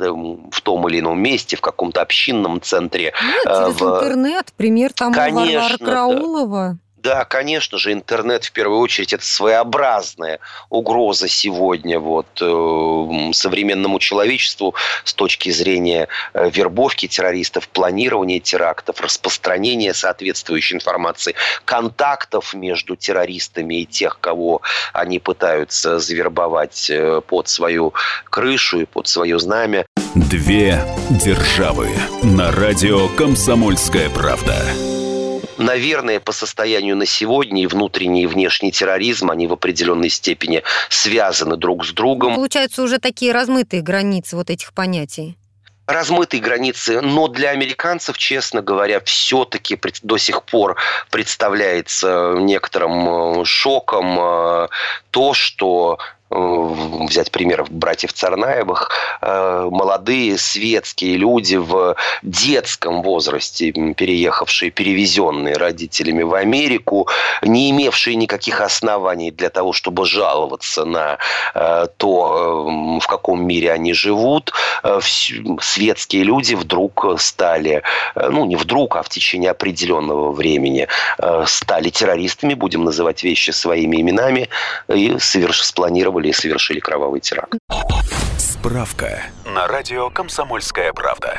в 0.50 0.60
том 0.60 0.88
или 0.88 1.00
ином 1.00 1.20
месте, 1.20 1.56
в 1.56 1.60
каком-то 1.60 2.00
общинном 2.00 2.60
центре. 2.60 3.12
Ну, 3.22 3.32
через 3.44 3.80
интернет, 3.80 4.52
пример 4.56 4.92
тому 4.92 5.14
Конечно, 5.14 5.60
Варвара 5.60 5.78
Краулова. 5.78 6.68
Да, 6.70 6.78
конечно 7.24 7.78
же, 7.78 7.92
интернет 7.92 8.44
в 8.44 8.52
первую 8.52 8.80
очередь 8.80 9.12
это 9.12 9.24
своеобразная 9.24 10.38
угроза 10.70 11.28
сегодня 11.28 11.98
вот, 11.98 12.26
э, 12.40 13.32
современному 13.32 13.98
человечеству 13.98 14.74
с 15.04 15.12
точки 15.12 15.50
зрения 15.50 16.08
э, 16.32 16.50
вербовки 16.50 17.08
террористов, 17.08 17.68
планирования 17.68 18.40
терактов, 18.40 19.00
распространения 19.00 19.94
соответствующей 19.94 20.76
информации, 20.76 21.34
контактов 21.64 22.54
между 22.54 22.94
террористами 22.94 23.82
и 23.82 23.86
тех, 23.86 24.20
кого 24.20 24.62
они 24.92 25.18
пытаются 25.18 25.98
завербовать 25.98 26.88
э, 26.88 27.20
под 27.26 27.48
свою 27.48 27.94
крышу 28.30 28.80
и 28.80 28.84
под 28.84 29.08
свое 29.08 29.38
знамя. 29.38 29.86
Две 30.14 30.80
державы 31.10 31.88
на 32.22 32.52
радио 32.52 33.08
«Комсомольская 33.16 34.10
правда» 34.10 34.91
наверное, 35.62 36.20
по 36.20 36.32
состоянию 36.32 36.96
на 36.96 37.06
сегодня 37.06 37.62
и 37.62 37.66
внутренний 37.66 38.24
и 38.24 38.26
внешний 38.26 38.72
терроризм, 38.72 39.30
они 39.30 39.46
в 39.46 39.52
определенной 39.52 40.10
степени 40.10 40.62
связаны 40.88 41.56
друг 41.56 41.84
с 41.84 41.92
другом. 41.92 42.34
Получаются 42.34 42.82
уже 42.82 42.98
такие 42.98 43.32
размытые 43.32 43.82
границы 43.82 44.36
вот 44.36 44.50
этих 44.50 44.72
понятий. 44.72 45.36
размытые 45.86 46.40
границы, 46.40 47.00
но 47.00 47.28
для 47.28 47.50
американцев, 47.50 48.16
честно 48.16 48.62
говоря, 48.62 49.00
все-таки 49.00 49.78
до 50.02 50.16
сих 50.16 50.44
пор 50.44 50.76
представляется 51.10 52.34
некоторым 52.38 53.44
шоком 53.44 54.68
то, 55.10 55.34
что 55.34 55.98
Э, 55.98 56.21
взять 56.32 57.30
примеров 57.30 57.70
братьев 57.70 58.12
Царнаевых, 58.12 58.90
э, 59.20 59.68
молодые 59.70 60.38
светские 60.38 61.16
люди 61.16 61.56
в 61.56 61.96
детском 62.22 63.02
возрасте, 63.02 63.72
переехавшие, 63.72 64.70
перевезенные 64.70 65.56
родителями 65.56 66.22
в 66.22 66.34
Америку, 66.34 67.08
не 67.42 67.70
имевшие 67.70 68.16
никаких 68.16 68.60
оснований 68.60 69.30
для 69.30 69.50
того, 69.50 69.72
чтобы 69.72 70.06
жаловаться 70.06 70.84
на 70.84 71.18
э, 71.54 71.86
то, 71.96 72.98
в 73.00 73.06
каком 73.06 73.46
мире 73.46 73.72
они 73.72 73.92
живут, 73.92 74.52
светские 75.60 76.24
люди 76.24 76.54
вдруг 76.54 77.04
стали, 77.18 77.82
ну 78.14 78.44
не 78.44 78.56
вдруг, 78.56 78.96
а 78.96 79.02
в 79.02 79.08
течение 79.08 79.50
определенного 79.50 80.32
времени 80.32 80.88
стали 81.46 81.90
террористами, 81.90 82.54
будем 82.54 82.84
называть 82.84 83.22
вещи 83.22 83.50
своими 83.50 84.00
именами, 84.00 84.48
и 84.88 85.18
соверш... 85.18 85.62
спланировали 86.22 86.28
и 86.28 86.32
совершили 86.32 86.80
кровавый 86.80 87.20
теракт. 87.20 87.58
Справка 88.38 89.22
на 89.44 89.66
радио 89.66 90.10
«Комсомольская 90.10 90.92
правда». 90.92 91.38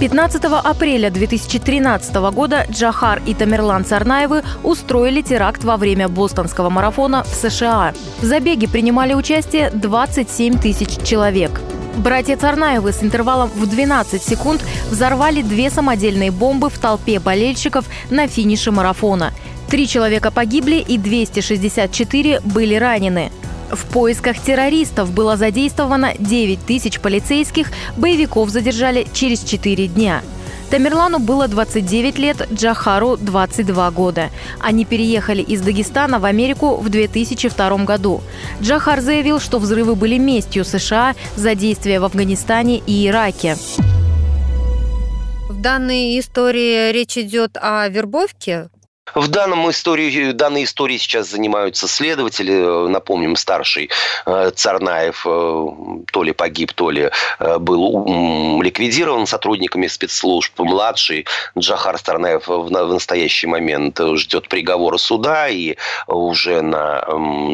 15 0.00 0.44
апреля 0.44 1.10
2013 1.10 2.14
года 2.32 2.64
Джахар 2.70 3.20
и 3.26 3.34
Тамерлан 3.34 3.84
Царнаевы 3.84 4.44
устроили 4.62 5.22
теракт 5.22 5.64
во 5.64 5.76
время 5.76 6.08
бостонского 6.08 6.70
марафона 6.70 7.24
в 7.24 7.34
США. 7.34 7.92
В 8.20 8.24
забеге 8.24 8.68
принимали 8.68 9.14
участие 9.14 9.70
27 9.70 10.60
тысяч 10.60 11.02
человек. 11.04 11.60
Братья 11.96 12.36
Царнаевы 12.36 12.92
с 12.92 13.02
интервалом 13.02 13.50
в 13.50 13.66
12 13.66 14.22
секунд 14.22 14.62
взорвали 14.88 15.42
две 15.42 15.68
самодельные 15.68 16.30
бомбы 16.30 16.70
в 16.70 16.78
толпе 16.78 17.18
болельщиков 17.18 17.84
на 18.08 18.28
финише 18.28 18.70
марафона. 18.70 19.32
Три 19.68 19.88
человека 19.88 20.30
погибли 20.30 20.76
и 20.76 20.96
264 20.96 22.40
были 22.44 22.76
ранены. 22.76 23.32
В 23.70 23.84
поисках 23.86 24.38
террористов 24.38 25.12
было 25.12 25.36
задействовано 25.36 26.14
9 26.18 26.60
тысяч 26.66 27.00
полицейских, 27.00 27.70
боевиков 27.96 28.50
задержали 28.50 29.06
через 29.12 29.42
4 29.42 29.88
дня. 29.88 30.22
Тамерлану 30.70 31.18
было 31.18 31.48
29 31.48 32.18
лет, 32.18 32.48
Джахару– 32.52 33.16
22 33.20 33.90
года. 33.90 34.30
Они 34.60 34.84
переехали 34.84 35.40
из 35.42 35.62
Дагестана 35.62 36.18
в 36.18 36.26
Америку 36.26 36.76
в 36.76 36.90
2002 36.90 37.84
году. 37.84 38.20
Джахар 38.60 39.00
заявил, 39.00 39.40
что 39.40 39.58
взрывы 39.58 39.94
были 39.94 40.18
местью 40.18 40.64
США 40.64 41.14
за 41.36 41.54
действия 41.54 42.00
в 42.00 42.04
Афганистане 42.04 42.82
и 42.86 43.06
Ираке. 43.06 43.56
В 45.48 45.60
данной 45.60 46.18
истории 46.20 46.92
речь 46.92 47.16
идет 47.16 47.56
о 47.56 47.88
вербовке 47.88 48.68
в 49.14 49.28
данном 49.28 49.70
истории, 49.70 50.32
данной 50.32 50.64
истории 50.64 50.96
сейчас 50.98 51.28
занимаются 51.28 51.88
следователи. 51.88 52.88
Напомним, 52.88 53.36
старший 53.36 53.90
э, 54.26 54.50
Царнаев 54.54 55.26
э, 55.26 55.66
то 56.12 56.22
ли 56.22 56.32
погиб, 56.32 56.72
то 56.72 56.90
ли 56.90 57.10
э, 57.38 57.58
был 57.58 58.60
ликвидирован 58.62 59.26
сотрудниками 59.26 59.86
спецслужб. 59.86 60.58
Младший 60.58 61.26
Джахар 61.56 61.98
Царнаев 61.98 62.48
в 62.48 62.70
настоящий 62.70 63.46
момент 63.46 64.00
ждет 64.14 64.48
приговора 64.48 64.98
суда, 64.98 65.48
и 65.48 65.76
уже 66.06 66.62
на 66.62 67.04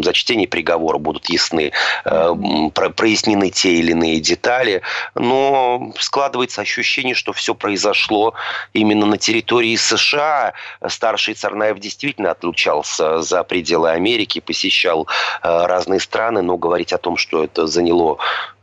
зачтении 0.02 0.46
приговора 0.46 0.98
будут 0.98 1.28
ясны, 1.28 1.72
прояснены 2.04 3.50
те 3.50 3.74
или 3.74 3.92
иные 3.92 4.20
детали. 4.20 4.82
Но 5.14 5.92
складывается 5.98 6.60
ощущение, 6.62 7.14
что 7.14 7.32
все 7.32 7.54
произошло 7.54 8.34
именно 8.72 9.06
на 9.06 9.18
территории 9.18 9.76
США. 9.76 10.52
Старший 10.88 11.34
Царнаев 11.44 11.78
действительно 11.78 12.30
отлучался 12.30 13.20
за 13.20 13.44
пределы 13.44 13.90
Америки, 13.90 14.40
посещал 14.40 15.06
э, 15.42 15.66
разные 15.66 16.00
страны, 16.00 16.40
но 16.40 16.56
говорить 16.56 16.94
о 16.94 16.98
том, 16.98 17.18
что 17.18 17.44
это 17.44 17.66
заняло 17.66 18.16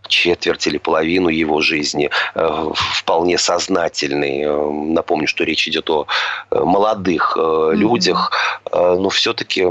четверть 0.08 0.66
или 0.66 0.80
половину 0.80 1.30
его 1.30 1.62
жизни, 1.62 2.10
э, 2.34 2.72
вполне 2.74 3.38
сознательный. 3.38 4.42
Э, 4.42 4.72
напомню, 4.94 5.28
что 5.28 5.44
речь 5.44 5.68
идет 5.68 5.92
о 5.92 6.08
молодых 6.50 7.38
людях, 7.38 8.32
но 8.72 9.10
все-таки 9.10 9.68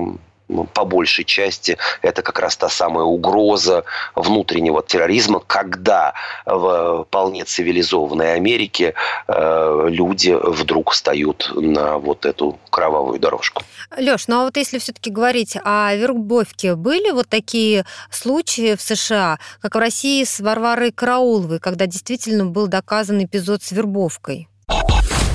по 0.73 0.85
большей 0.85 1.25
части 1.25 1.79
это 2.03 2.23
как 2.23 2.39
раз 2.39 2.57
та 2.57 2.69
самая 2.69 3.05
угроза 3.05 3.85
внутреннего 4.15 4.83
терроризма, 4.83 5.41
когда 5.47 6.15
в 6.47 7.05
вполне 7.05 7.45
цивилизованной 7.45 8.35
Америке 8.35 8.95
э, 9.27 9.87
люди 9.89 10.37
вдруг 10.43 10.93
встают 10.93 11.51
на 11.55 11.99
вот 11.99 12.25
эту 12.25 12.59
кровавую 12.71 13.19
дорожку. 13.19 13.63
Леш, 13.97 14.29
ну 14.29 14.41
а 14.41 14.45
вот 14.45 14.57
если 14.57 14.79
все-таки 14.79 15.11
говорить 15.11 15.57
о 15.65 15.95
вербовке, 15.95 16.77
были 16.77 17.11
вот 17.11 17.29
такие 17.29 17.85
случаи 18.11 18.77
в 18.77 18.81
США, 18.81 19.39
как 19.61 19.75
в 19.75 19.79
России 19.79 20.25
с 20.25 20.41
Варварой 20.41 20.93
Карауловой, 20.93 21.59
когда 21.59 21.87
действительно 21.87 22.47
был 22.47 22.69
доказан 22.69 23.25
эпизод 23.25 23.63
с 23.63 23.73
вербовкой? 23.73 24.49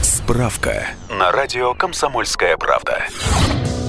Справка 0.02 0.88
на 1.10 1.32
радио 1.32 1.74
«Комсомольская 1.74 2.58
правда». 2.58 3.04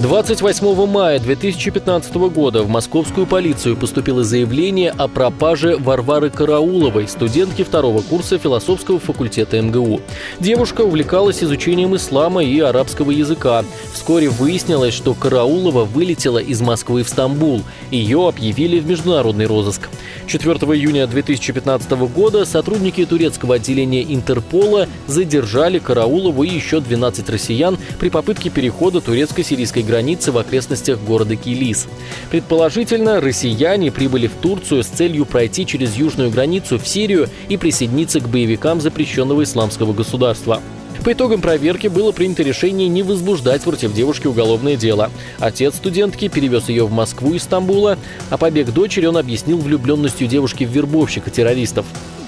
28 0.01 0.85
мая 0.85 1.19
2015 1.19 2.13
года 2.29 2.61
в 2.61 2.69
московскую 2.69 3.25
полицию 3.25 3.75
поступило 3.75 4.23
заявление 4.23 4.91
о 4.91 5.07
пропаже 5.07 5.75
Варвары 5.75 6.29
Карауловой, 6.29 7.07
студентки 7.07 7.63
второго 7.63 8.03
курса 8.03 8.37
философского 8.37 8.99
факультета 8.99 9.59
МГУ. 9.59 10.01
Девушка 10.39 10.81
увлекалась 10.81 11.43
изучением 11.43 11.95
ислама 11.95 12.43
и 12.43 12.59
арабского 12.59 13.09
языка. 13.09 13.65
Вскоре 13.91 14.29
выяснилось, 14.29 14.93
что 14.93 15.15
Караулова 15.15 15.83
вылетела 15.83 16.37
из 16.37 16.61
Москвы 16.61 17.01
в 17.01 17.09
Стамбул. 17.09 17.63
Ее 17.89 18.27
объявили 18.27 18.79
в 18.79 18.85
международный 18.85 19.47
розыск. 19.47 19.89
4 20.27 20.53
июня 20.75 21.07
2015 21.07 21.89
года 22.13 22.45
сотрудники 22.45 23.03
турецкого 23.03 23.55
отделения 23.55 24.03
Интерпола 24.03 24.87
задержали 25.07 25.79
Караулову 25.79 26.43
и 26.43 26.49
еще 26.49 26.81
12 26.81 27.27
россиян 27.29 27.79
при 27.97 28.09
попытке 28.09 28.51
перехода 28.51 29.01
турецко-сирийской 29.01 29.86
границы 29.87 30.31
в 30.31 30.37
окрестностях 30.37 30.99
города 30.99 31.35
Килис. 31.35 31.87
Предположительно, 32.29 33.19
россияне 33.19 33.91
прибыли 33.91 34.27
в 34.27 34.33
Турцию 34.33 34.83
с 34.83 34.87
целью 34.87 35.25
пройти 35.25 35.65
через 35.65 35.95
южную 35.95 36.29
границу 36.29 36.77
в 36.77 36.87
Сирию 36.87 37.29
и 37.49 37.57
присоединиться 37.57 38.19
к 38.19 38.29
боевикам 38.29 38.81
запрещенного 38.81 39.43
исламского 39.43 39.93
государства. 39.93 40.61
По 41.03 41.13
итогам 41.13 41.41
проверки 41.41 41.87
было 41.87 42.11
принято 42.11 42.43
решение 42.43 42.87
не 42.87 43.03
возбуждать 43.03 43.61
против 43.61 43.93
девушки 43.93 44.27
уголовное 44.27 44.75
дело. 44.75 45.09
Отец 45.39 45.75
студентки 45.75 46.27
перевез 46.27 46.69
ее 46.69 46.85
в 46.85 46.91
Москву 46.91 47.33
из 47.33 47.43
Стамбула, 47.43 47.97
а 48.29 48.37
побег 48.37 48.73
дочери 48.73 49.05
он 49.05 49.17
объяснил 49.17 49.57
влюбленностью 49.57 50.27
девушки 50.27 50.65
в 50.65 50.69
вербовщика 50.69 51.29
террористов. 51.29 51.85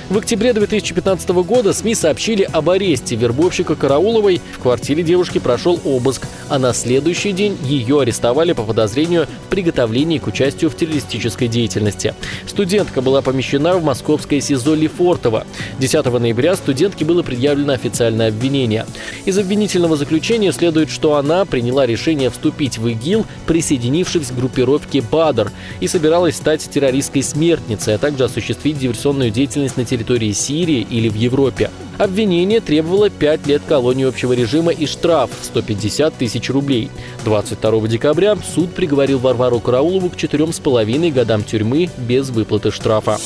В 0.10 0.18
октябре 0.18 0.54
2015 0.54 1.30
года 1.30 1.72
СМИ 1.72 1.94
сообщили 1.94 2.42
об 2.42 2.72
аресте 2.72 3.16
вербовщика 3.16 3.76
Карауловой. 3.76 4.42
В 4.54 4.58
квартире 4.58 5.04
девушки 5.04 5.38
прошел 5.38 5.80
обыск, 5.86 6.26
а 6.48 6.58
на 6.58 6.74
следующий 6.74 7.32
день 7.32 7.56
ее 7.64 8.02
арестовали 8.02 8.54
по 8.54 8.64
подозрению 8.64 9.28
в 9.46 9.50
приготовлении 9.52 10.18
к 10.18 10.26
участию 10.26 10.72
в 10.72 10.76
террористической 10.76 11.48
деятельности. 11.48 12.16
Студентка 12.48 13.04
была 13.04 13.22
помещена 13.22 13.78
в 13.78 13.84
московское 13.84 14.42
СИЗО 14.42 14.74
Лефортово. 14.74 15.46
10 15.78 16.06
ноября 16.06 16.56
студентке 16.56 17.06
было 17.06 17.22
предъявлено 17.22 17.74
официальное 17.74 18.30
обвинение. 18.30 18.88
Из 19.26 19.38
обвинительного 19.38 19.96
заключения 19.96 20.52
следует, 20.52 20.90
что 20.90 21.18
она 21.18 21.46
приняла 21.46 21.86
решение 21.86 22.32
вступить 22.32 22.80
в 22.80 22.88
ИГИЛ, 22.88 23.28
присоединившись 23.46 24.30
к 24.30 24.36
группировке 24.36 25.02
БАДР, 25.02 25.52
и 25.82 25.88
собиралась 25.88 26.36
стать 26.36 26.68
террористской 26.68 27.22
смертницей, 27.22 27.94
а 27.94 28.00
также 28.00 28.24
осуществить 28.24 28.80
диверсионную 28.80 29.30
деятельность 29.30 29.78
на 29.78 29.86
территории 29.86 29.99
территории 30.00 30.32
Сирии 30.32 30.88
или 30.90 31.10
в 31.10 31.16
Европе. 31.16 31.70
Обвинение 31.98 32.62
требовало 32.62 33.10
5 33.10 33.48
лет 33.48 33.62
колонии 33.68 34.06
общего 34.06 34.32
режима 34.32 34.72
и 34.72 34.86
штраф 34.86 35.30
в 35.40 35.46
150 35.46 36.14
тысяч 36.14 36.50
рублей. 36.50 36.90
22 37.26 37.88
декабря 37.90 38.38
суд 38.56 38.74
приговорил 38.74 39.20
Варвару 39.20 39.60
Караулову 39.60 40.10
к 40.10 40.16
4,5 40.16 41.12
годам 41.12 41.44
тюрьмы 41.44 41.90
без 41.98 42.30
выплаты 42.30 42.72
штрафа. 42.72 43.18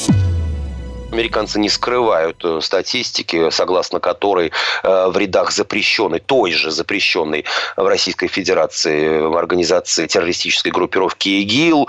Американцы 1.13 1.59
не 1.59 1.69
скрывают 1.69 2.43
э, 2.43 2.59
статистики, 2.59 3.51
согласно 3.51 3.99
которой 3.99 4.51
э, 4.83 5.07
в 5.09 5.15
рядах 5.15 5.51
запрещенной, 5.51 6.19
той 6.19 6.51
же 6.51 6.71
запрещенной 6.71 7.45
в 7.77 7.85
Российской 7.85 8.25
Федерации 8.25 9.19
в 9.21 9.37
организации 9.37 10.07
террористической 10.07 10.71
группировки 10.71 11.29
ИГИЛ. 11.29 11.87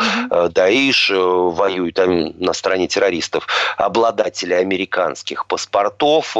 Даиш 0.50 1.10
воюют 1.10 1.98
на 1.98 2.52
стороне 2.52 2.86
террористов, 2.86 3.46
обладатели 3.78 4.52
американских 4.52 5.46
паспортов. 5.46 6.36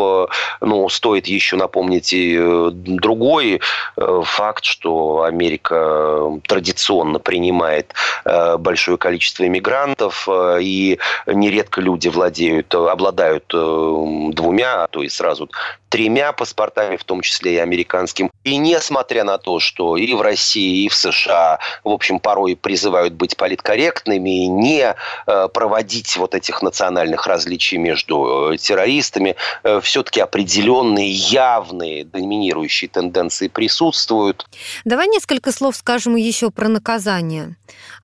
Ну, 0.60 0.88
стоит 0.88 1.26
еще 1.26 1.56
напомнить 1.56 2.12
и 2.12 2.38
другой 2.70 3.60
факт, 3.96 4.64
что 4.64 5.22
Америка 5.22 6.40
традиционно 6.46 7.18
принимает 7.18 7.94
большое 8.58 8.98
количество 8.98 9.46
иммигрантов, 9.46 10.28
и 10.60 10.98
нередко 11.26 11.80
люди 11.80 12.08
владеют 12.08 12.73
обладают 12.74 13.46
двумя, 13.48 14.84
а 14.84 14.86
то 14.88 15.02
и 15.02 15.08
сразу 15.08 15.48
тремя 15.94 16.32
паспортами, 16.32 16.96
в 16.96 17.04
том 17.04 17.20
числе 17.20 17.54
и 17.54 17.58
американским. 17.58 18.28
И 18.42 18.56
несмотря 18.56 19.22
на 19.22 19.38
то, 19.38 19.60
что 19.60 19.96
и 19.96 20.12
в 20.12 20.22
России, 20.22 20.86
и 20.86 20.88
в 20.88 20.94
США, 20.94 21.60
в 21.84 21.88
общем, 21.88 22.18
порой 22.18 22.56
призывают 22.56 23.14
быть 23.14 23.36
политкорректными 23.36 24.44
и 24.44 24.48
не 24.48 24.92
э, 25.26 25.48
проводить 25.54 26.16
вот 26.16 26.34
этих 26.34 26.62
национальных 26.62 27.28
различий 27.28 27.78
между 27.78 28.54
э, 28.54 28.56
террористами, 28.56 29.36
э, 29.62 29.80
все-таки 29.84 30.18
определенные, 30.18 31.12
явные, 31.12 32.04
доминирующие 32.04 32.88
тенденции 32.88 33.46
присутствуют. 33.46 34.48
Давай 34.84 35.06
несколько 35.06 35.52
слов 35.52 35.76
скажем 35.76 36.16
еще 36.16 36.50
про 36.50 36.66
наказание. 36.66 37.54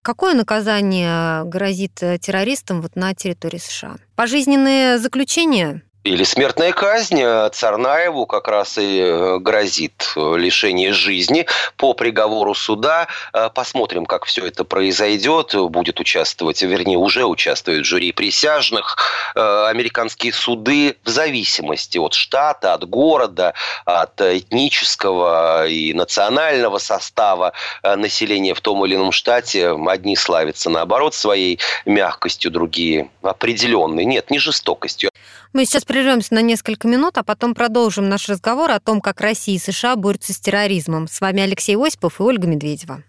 Какое 0.02 0.34
наказание 0.34 1.44
грозит 1.44 1.94
террористам 1.94 2.80
вот 2.80 2.96
на 2.96 3.14
территории 3.14 3.58
США? 3.58 3.96
Пожизненное 4.16 4.98
заключение? 4.98 5.82
Или 6.02 6.24
смертная 6.24 6.72
казнь 6.72 7.20
э, 7.20 7.50
Царнаеву 7.52 8.24
как 8.24 8.48
раз 8.48 8.78
и 8.78 9.00
э, 9.00 9.38
грозит 9.38 10.14
э, 10.16 10.34
лишение 10.38 10.94
жизни 10.94 11.44
по 11.76 11.92
приговору 11.92 12.54
суда. 12.54 13.06
Посмотрим, 13.54 14.06
как 14.06 14.24
все 14.24 14.46
это 14.46 14.64
произойдет. 14.64 15.54
Будет 15.54 16.00
участвовать, 16.00 16.62
вернее, 16.62 16.96
уже 16.96 17.26
участвует 17.26 17.84
в 17.84 17.88
жюри 17.88 18.12
присяжных. 18.12 18.96
Американские 19.34 20.32
суды 20.32 20.96
в 21.04 21.08
зависимости 21.08 21.98
от 21.98 22.14
штата, 22.14 22.74
от 22.74 22.88
города, 22.88 23.54
от 23.84 24.20
этнического 24.20 25.66
и 25.66 25.92
национального 25.92 26.78
состава 26.78 27.52
населения 27.82 28.54
в 28.54 28.60
том 28.60 28.84
или 28.84 28.94
ином 28.94 29.12
штате. 29.12 29.74
Одни 29.86 30.16
славятся, 30.16 30.70
наоборот, 30.70 31.14
своей 31.14 31.60
мягкостью, 31.84 32.50
другие 32.50 33.10
определенной. 33.22 34.04
Нет, 34.04 34.30
не 34.30 34.38
жестокостью. 34.38 35.10
Мы 35.52 35.64
сейчас 35.64 35.84
прервемся 35.84 36.32
на 36.34 36.42
несколько 36.42 36.86
минут, 36.86 37.18
а 37.18 37.24
потом 37.24 37.54
продолжим 37.54 38.08
наш 38.08 38.28
разговор 38.28 38.70
о 38.70 38.78
том, 38.78 39.00
как 39.00 39.20
Россия 39.20 39.56
и 39.56 39.58
США 39.58 39.96
борются 39.96 40.32
с 40.32 40.38
терроризмом. 40.38 41.08
С 41.08 41.20
вами 41.20 41.42
Алексей 41.42 41.76
Осипов 41.76 42.20
и 42.20 42.22
Ольга 42.22 42.46
Медведева. 42.46 43.02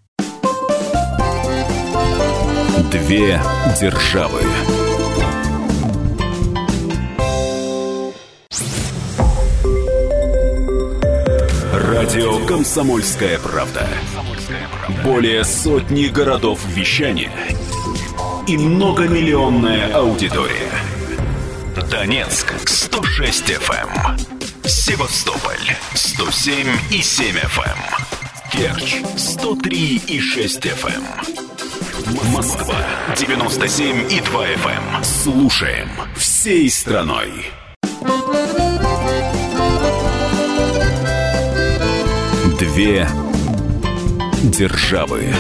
Две 2.91 3.39
державы. 3.79 4.41
Радио 11.73 12.43
«Комсомольская 12.47 13.37
правда». 13.37 13.87
Более 15.03 15.43
сотни 15.43 16.07
городов 16.07 16.59
вещания 16.67 17.31
и 18.47 18.57
многомиллионная 18.57 19.93
аудитория– 19.93 20.70
Донецк 21.75 22.53
106 22.67 23.49
FM. 23.49 24.67
Севастополь 24.67 25.77
107 25.93 26.67
и 26.91 27.01
7 27.01 27.35
FM. 27.37 27.77
Керчь 28.51 28.97
103 29.17 30.01
и 30.07 30.19
6 30.19 30.65
FM. 30.65 31.03
Москва 32.33 32.75
97 33.15 34.11
и 34.11 34.19
2 34.19 34.47
FM. 34.47 35.03
Слушаем 35.03 35.89
всей 36.17 36.69
страной. 36.69 37.31
Две 42.59 43.07
державы. 44.43 45.33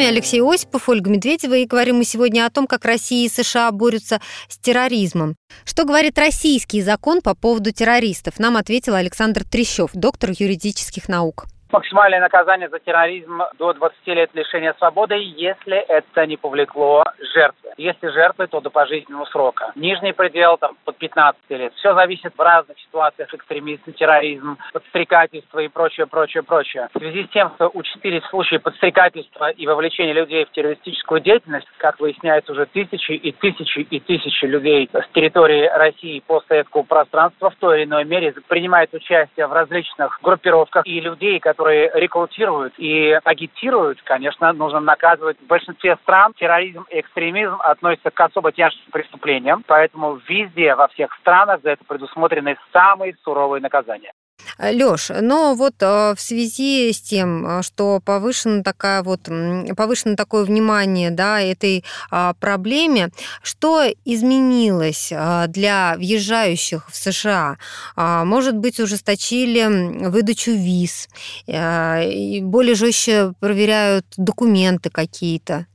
Вами 0.00 0.12
Алексей 0.12 0.40
Осипов, 0.40 0.88
Ольга 0.88 1.10
Медведева, 1.10 1.58
и 1.58 1.66
говорим 1.66 1.96
мы 1.96 2.04
сегодня 2.04 2.46
о 2.46 2.50
том, 2.50 2.66
как 2.66 2.86
Россия 2.86 3.26
и 3.26 3.28
США 3.28 3.70
борются 3.70 4.18
с 4.48 4.56
терроризмом. 4.56 5.36
Что 5.66 5.84
говорит 5.84 6.16
российский 6.18 6.80
закон 6.80 7.20
по 7.20 7.34
поводу 7.34 7.70
террористов? 7.70 8.38
Нам 8.38 8.56
ответил 8.56 8.94
Александр 8.94 9.44
Трещев, 9.44 9.90
доктор 9.92 10.30
юридических 10.30 11.06
наук. 11.08 11.48
Максимальное 11.72 12.20
наказание 12.20 12.68
за 12.68 12.80
терроризм 12.80 13.42
до 13.56 13.72
20 13.72 14.06
лет 14.08 14.30
лишения 14.34 14.74
свободы, 14.78 15.14
если 15.14 15.76
это 15.76 16.26
не 16.26 16.36
повлекло 16.36 17.04
жертвы. 17.32 17.70
Если 17.76 18.08
жертвы, 18.08 18.48
то 18.48 18.60
до 18.60 18.70
пожизненного 18.70 19.24
срока. 19.26 19.70
Нижний 19.76 20.12
предел 20.12 20.58
там 20.58 20.76
под 20.84 20.96
15 20.96 21.40
лет. 21.50 21.72
Все 21.76 21.94
зависит 21.94 22.34
в 22.36 22.40
разных 22.40 22.76
ситуациях. 22.80 23.32
Экстремизм, 23.32 23.92
терроризм, 23.92 24.58
подстрекательство 24.72 25.60
и 25.60 25.68
прочее, 25.68 26.06
прочее, 26.06 26.42
прочее. 26.42 26.88
В 26.92 26.98
связи 26.98 27.24
с 27.24 27.28
тем, 27.28 27.52
что 27.54 27.70
участились 27.72 28.24
случаи 28.24 28.56
подстрекательства 28.56 29.50
и 29.50 29.66
вовлечения 29.66 30.12
людей 30.12 30.44
в 30.46 30.50
террористическую 30.50 31.20
деятельность, 31.20 31.68
как 31.78 32.00
выясняется, 32.00 32.50
уже 32.50 32.66
тысячи 32.66 33.12
и 33.12 33.30
тысячи 33.30 33.78
и 33.78 34.00
тысячи 34.00 34.44
людей 34.44 34.90
с 34.92 35.14
территории 35.14 35.66
России 35.68 36.22
постсоветского 36.26 36.82
пространства 36.82 37.50
в 37.50 37.56
той 37.56 37.78
или 37.78 37.84
иной 37.84 38.04
мере 38.04 38.34
принимают 38.48 38.92
участие 38.92 39.46
в 39.46 39.52
различных 39.52 40.18
группировках 40.20 40.84
и 40.86 41.00
людей, 41.00 41.38
которые 41.38 41.59
которые 41.60 41.90
рекрутируют 41.92 42.72
и 42.78 43.18
агитируют, 43.22 44.00
конечно, 44.04 44.50
нужно 44.54 44.80
наказывать. 44.80 45.36
В 45.40 45.46
большинстве 45.46 45.96
стран 46.02 46.32
терроризм 46.32 46.86
и 46.88 47.00
экстремизм 47.00 47.56
относятся 47.60 48.10
к 48.10 48.18
особо 48.18 48.50
тяжким 48.50 48.90
преступлениям, 48.90 49.62
поэтому 49.66 50.18
везде, 50.26 50.74
во 50.74 50.88
всех 50.88 51.14
странах 51.20 51.60
за 51.62 51.72
это 51.72 51.84
предусмотрены 51.84 52.56
самые 52.72 53.14
суровые 53.24 53.60
наказания. 53.60 54.12
Лёш, 54.58 55.10
но 55.20 55.54
вот 55.54 55.74
э, 55.80 56.14
в 56.14 56.20
связи 56.20 56.92
с 56.92 57.00
тем, 57.00 57.46
э, 57.46 57.62
что 57.62 58.00
повышено, 58.04 58.62
такая 58.62 59.02
вот, 59.02 59.28
повышено 59.76 60.16
такое 60.16 60.44
внимание 60.44 61.10
да, 61.10 61.40
этой 61.40 61.84
а, 62.10 62.34
проблеме, 62.34 63.10
что 63.42 63.84
изменилось 64.04 65.12
а, 65.14 65.46
для 65.46 65.94
въезжающих 65.96 66.88
в 66.90 66.96
США? 66.96 67.56
А, 67.96 68.24
может 68.24 68.56
быть, 68.56 68.80
ужесточили 68.80 70.08
выдачу 70.08 70.52
виз, 70.52 71.08
более 71.46 72.74
жестче 72.74 73.32
проверяют 73.40 74.06
документы 74.16 74.90
какие-то? 74.90 75.66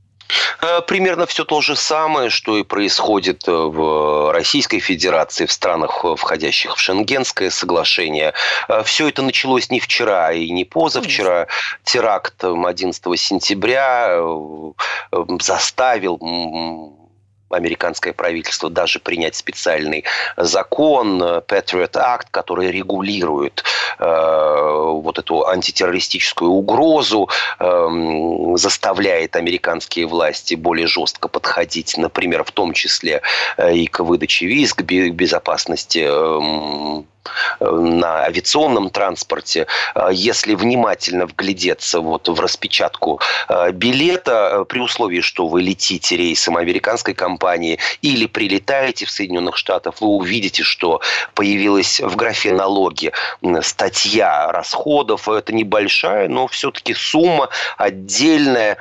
Э, 0.62 0.82
примерно 0.82 1.26
все 1.26 1.44
то 1.46 1.62
же 1.62 1.76
самое, 1.76 2.30
что 2.30 2.58
и 2.58 2.64
происходит 2.64 3.48
э, 3.48 3.52
в 3.52 4.32
Российской 4.32 4.80
Федерации, 4.80 5.46
в 5.46 5.52
странах, 5.52 6.04
э, 6.04 6.16
входящих 6.16 6.76
в 6.76 6.80
Шенгенское 6.80 7.50
соглашение. 7.50 8.34
Все 8.84 9.10
это 9.10 9.22
началось 9.22 9.70
не 9.70 9.80
вчера 9.80 10.32
и 10.32 10.50
не 10.50 10.66
позавчера. 10.66 11.48
Теракт 11.84 12.44
11 12.44 13.20
сентября 13.20 14.20
заставил 15.40 16.18
американское 17.56 18.14
правительство 18.14 18.70
даже 18.70 19.00
принять 19.00 19.36
специальный 19.36 20.04
закон 20.38 21.22
Patriot 21.22 21.94
Act, 21.94 22.28
который 22.32 22.72
регулирует 22.72 23.64
э, 24.00 24.06
вот 24.06 25.20
эту 25.20 25.48
антитеррористическую 25.48 26.52
угрозу, 26.52 27.30
э, 27.60 28.56
заставляет 28.56 29.36
американские 29.36 30.08
власти 30.08 30.56
более 30.56 30.88
жестко 30.88 31.28
подходить, 31.28 31.98
например, 31.98 32.44
в 32.44 32.52
том 32.52 32.74
числе 32.74 33.22
э, 33.58 33.76
и 33.76 33.88
к 33.88 34.00
выдаче 34.02 34.46
виз, 34.46 34.74
к 34.74 34.82
безопасности 34.82 36.06
э, 36.08 37.04
на 37.60 38.24
авиационном 38.24 38.90
транспорте, 38.90 39.68
э, 39.96 40.10
если 40.12 40.56
внимательно 40.56 41.26
вглядеться 41.26 42.00
вот 42.00 42.28
в 42.28 42.40
распечатку 42.40 43.20
э, 43.48 43.72
билета, 43.72 44.62
э, 44.62 44.66
при 44.66 44.80
условии, 44.80 45.22
что 45.22 45.48
вы 45.48 45.62
летите 45.62 46.18
рейсом 46.18 46.58
американской 46.58 47.14
компании 47.14 47.80
или 48.02 48.26
прилетаете 48.26 49.06
в 49.06 49.12
Соединенных 49.12 49.58
Штатах, 49.58 50.02
вы 50.02 50.08
увидите, 50.08 50.64
что 50.64 51.02
появилась 51.34 52.00
в 52.00 52.16
графе 52.16 52.54
налоги 52.54 53.12
статья 53.62 54.52
расходов. 54.52 55.30
Это 55.30 55.54
небольшая, 55.54 56.28
но 56.28 56.48
все-таки 56.48 56.94
сумма 56.94 57.50
отдельная 57.78 58.78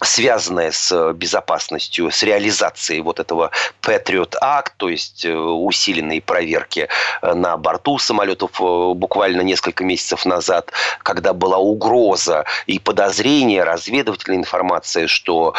связанная 0.00 0.72
с 0.72 0.90
э, 0.92 1.12
безопасностью, 1.12 2.10
с 2.10 2.22
реализацией 2.22 3.00
вот 3.00 3.20
этого 3.20 3.50
Patriot 3.80 4.34
Act, 4.42 4.72
то 4.76 4.88
есть 4.88 5.24
э, 5.24 5.34
усиленной 5.34 6.20
проверки 6.20 6.88
э, 7.22 7.34
на 7.34 7.56
борту 7.56 7.98
самолетов 7.98 8.50
буквально 8.96 9.42
несколько 9.42 9.84
месяцев 9.84 10.26
назад, 10.26 10.72
когда 11.02 11.32
была 11.32 11.58
угроза 11.58 12.44
и 12.66 12.78
подозрение, 12.78 13.62
разведывательная 13.62 14.38
информация, 14.38 15.06
что 15.06 15.54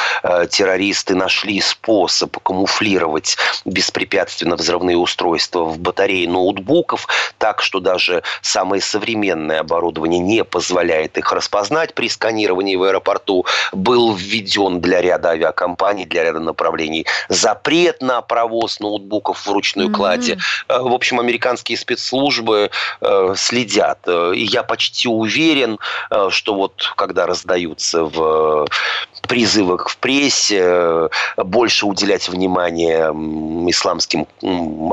террористы 0.50 1.15
нашли 1.15 1.62
способ 1.62 2.38
камуфлировать 2.39 3.38
беспрепятственно 3.65 4.56
взрывные 4.56 4.98
устройства 4.98 5.63
в 5.63 5.80
батарее 5.80 6.28
ноутбуков, 6.30 7.08
так 7.38 7.62
что 7.62 7.80
даже 7.80 8.24
самое 8.41 8.82
современное 8.82 9.62
оборудование 9.62 10.19
не 10.19 10.43
позволяет 10.43 11.17
их 11.17 11.32
распознать 11.32 11.93
при 11.93 12.10
сканировании 12.10 12.76
в 12.76 12.84
аэропорту, 12.84 13.45
был 13.71 14.15
введен 14.25 14.81
для 14.81 15.01
ряда 15.01 15.29
авиакомпаний, 15.29 16.05
для 16.05 16.23
ряда 16.23 16.39
направлений 16.39 17.05
запрет 17.29 18.01
на 18.01 18.21
провоз 18.21 18.79
ноутбуков 18.79 19.45
в 19.45 19.51
ручной 19.51 19.88
mm-hmm. 19.88 19.93
кладе. 19.93 20.38
Э, 20.67 20.79
в 20.79 20.93
общем, 20.93 21.19
американские 21.19 21.77
спецслужбы 21.77 22.69
э, 23.01 23.33
следят. 23.38 23.99
Э, 24.07 24.33
и 24.35 24.43
я 24.43 24.63
почти 24.63 25.07
уверен, 25.07 25.79
что 26.29 26.55
вот 26.55 26.93
когда 26.95 27.25
раздаются 27.25 28.03
в 28.03 28.67
призывах 29.27 29.89
в 29.89 29.97
прессе, 29.97 31.09
больше 31.38 31.85
уделять 31.85 32.29
внимание 32.29 33.11
исламским 33.69 34.27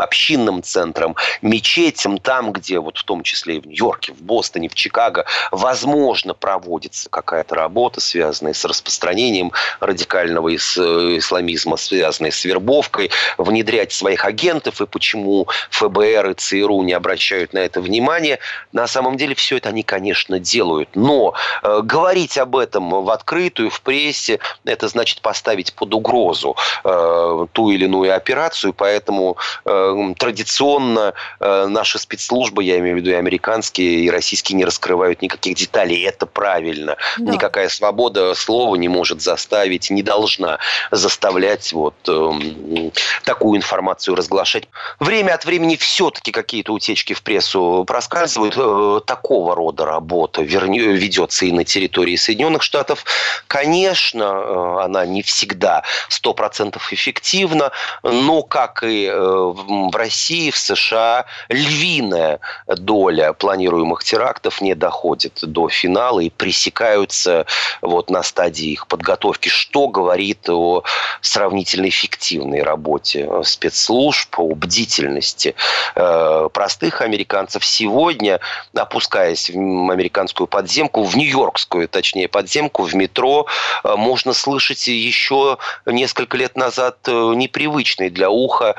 общинным 0.01 0.63
центрам, 0.63 1.17
мечетям, 1.41 2.19
там, 2.19 2.53
где 2.53 2.79
вот 2.81 2.99
в 2.99 3.05
том 3.05 3.23
числе 3.23 3.57
и 3.57 3.61
в 3.61 3.67
Нью-Йорке, 3.67 4.13
в 4.13 4.23
Бостоне, 4.23 4.69
в 4.69 4.75
Чикаго, 4.75 5.25
возможно, 5.51 6.35
проводится 6.35 7.11
какая-то 7.11 7.55
работа, 7.55 8.01
связанная 8.01 8.55
с 8.55 8.65
распространением 8.65 9.53
радикального 9.81 10.55
исламизма, 10.55 11.77
связанная 11.77 12.31
с 12.31 12.45
вербовкой, 12.45 13.11
внедрять 13.39 13.93
своих 13.93 14.25
агентов, 14.25 14.81
и 14.81 14.87
почему 14.87 15.49
ФБР 15.71 16.31
и 16.31 16.35
ЦРУ 16.35 16.83
не 16.83 16.93
обращают 16.93 17.53
на 17.53 17.59
это 17.59 17.81
внимания. 17.81 18.39
На 18.73 18.87
самом 18.87 19.17
деле 19.17 19.35
все 19.35 19.57
это 19.59 19.69
они, 19.71 19.83
конечно, 19.83 20.39
делают. 20.39 20.91
Но 20.95 21.35
э, 21.63 21.81
говорить 21.83 22.39
об 22.39 22.57
этом 22.57 22.91
в 23.03 23.11
открытую, 23.11 23.71
в 23.71 23.81
прессе, 23.83 24.22
это 24.65 24.89
значит 24.89 25.21
поставить 25.21 25.73
под 25.75 25.95
угрозу 25.95 26.57
э, 26.85 27.47
ту 27.53 27.71
или 27.71 27.85
иную 27.85 28.15
операцию. 28.15 28.73
Поэтому 28.73 29.37
э, 29.65 30.15
традиционно 30.19 31.15
э, 31.41 31.67
наши 31.67 31.99
спецслужбы, 31.99 32.65
я 32.65 32.79
имею 32.79 32.97
в 32.97 32.99
виду 33.01 33.11
и 33.11 33.15
американские, 33.15 34.05
и 34.05 34.11
российские, 34.11 34.57
не 34.57 34.65
раскрывают 34.65 35.23
никаких 35.23 35.57
деталей. 35.57 36.03
Это 36.03 36.27
правильно. 36.27 36.97
Да. 37.19 37.33
Никакая 37.33 37.69
свобода 37.69 38.35
слова 38.35 38.77
не 38.77 38.89
может 38.89 39.23
заставить, 39.23 39.91
не 39.91 40.03
должна 40.03 40.59
заставлять 40.91 41.73
вот 41.73 41.95
э, 42.09 42.91
такую 43.25 43.59
информацию 43.59 44.15
разглашать. 44.15 44.69
Время 45.01 45.35
от 45.35 45.45
времени 45.45 45.77
все-таки 45.77 46.33
какие-то 46.33 46.73
утечки 46.73 47.13
в 47.13 47.23
прессу 47.23 47.85
проскальзывают. 47.87 48.55
Э, 48.57 49.01
такого 49.07 49.55
рода 49.55 49.85
работа 49.85 50.43
ведется 50.43 51.47
и 51.47 51.53
на 51.53 51.65
территории 51.65 52.17
Соединенных 52.17 52.63
Штатов. 52.63 53.05
Конечно, 53.47 54.12
э, 54.15 54.85
она 54.85 55.07
не 55.07 55.23
всегда 55.23 55.83
100% 56.11 56.79
эффективна, 56.91 57.73
но, 58.03 58.43
как 58.43 58.83
и 58.83 59.07
э, 59.07 59.15
в 59.15 59.95
России, 59.95 60.51
в 60.51 60.57
США, 60.57 61.25
львиная 61.49 62.41
доля 62.67 63.33
планируемых 63.33 64.05
терактов 64.05 64.61
не 64.61 64.75
доходит 64.75 65.41
до 65.43 65.69
финала 65.69 66.21
и 66.21 66.31
пресекаются 66.31 67.47
вот 67.81 68.11
на 68.11 68.23
стадии 68.23 68.71
их 68.71 68.87
подготовки, 68.87 69.49
что 69.49 69.89
говорит 69.89 70.49
о 70.49 70.85
сравнительно 71.21 71.89
эффективной 71.89 72.63
работе 72.63 73.29
спецслужб, 73.45 74.39
о 74.39 74.55
бдительности 74.55 75.55
э, 75.95 76.49
простых 76.53 77.01
американцев. 77.01 77.65
Сегодня, 77.65 78.41
опускаясь 78.75 79.51
в 79.51 79.91
американскую 79.91 80.47
подземку, 80.47 81.05
в 81.05 81.17
нью-йоркскую, 81.17 81.89
точнее, 81.89 82.29
подземку, 82.29 82.83
в 82.83 82.95
метро, 82.95 83.47
э, 83.85 83.97
можно 84.03 84.33
слышать 84.33 84.87
еще 84.89 85.59
несколько 85.87 86.37
лет 86.37 86.57
назад 86.57 86.99
э, 87.07 87.13
непривычные 87.13 88.11
для 88.11 88.31
уха 88.31 88.75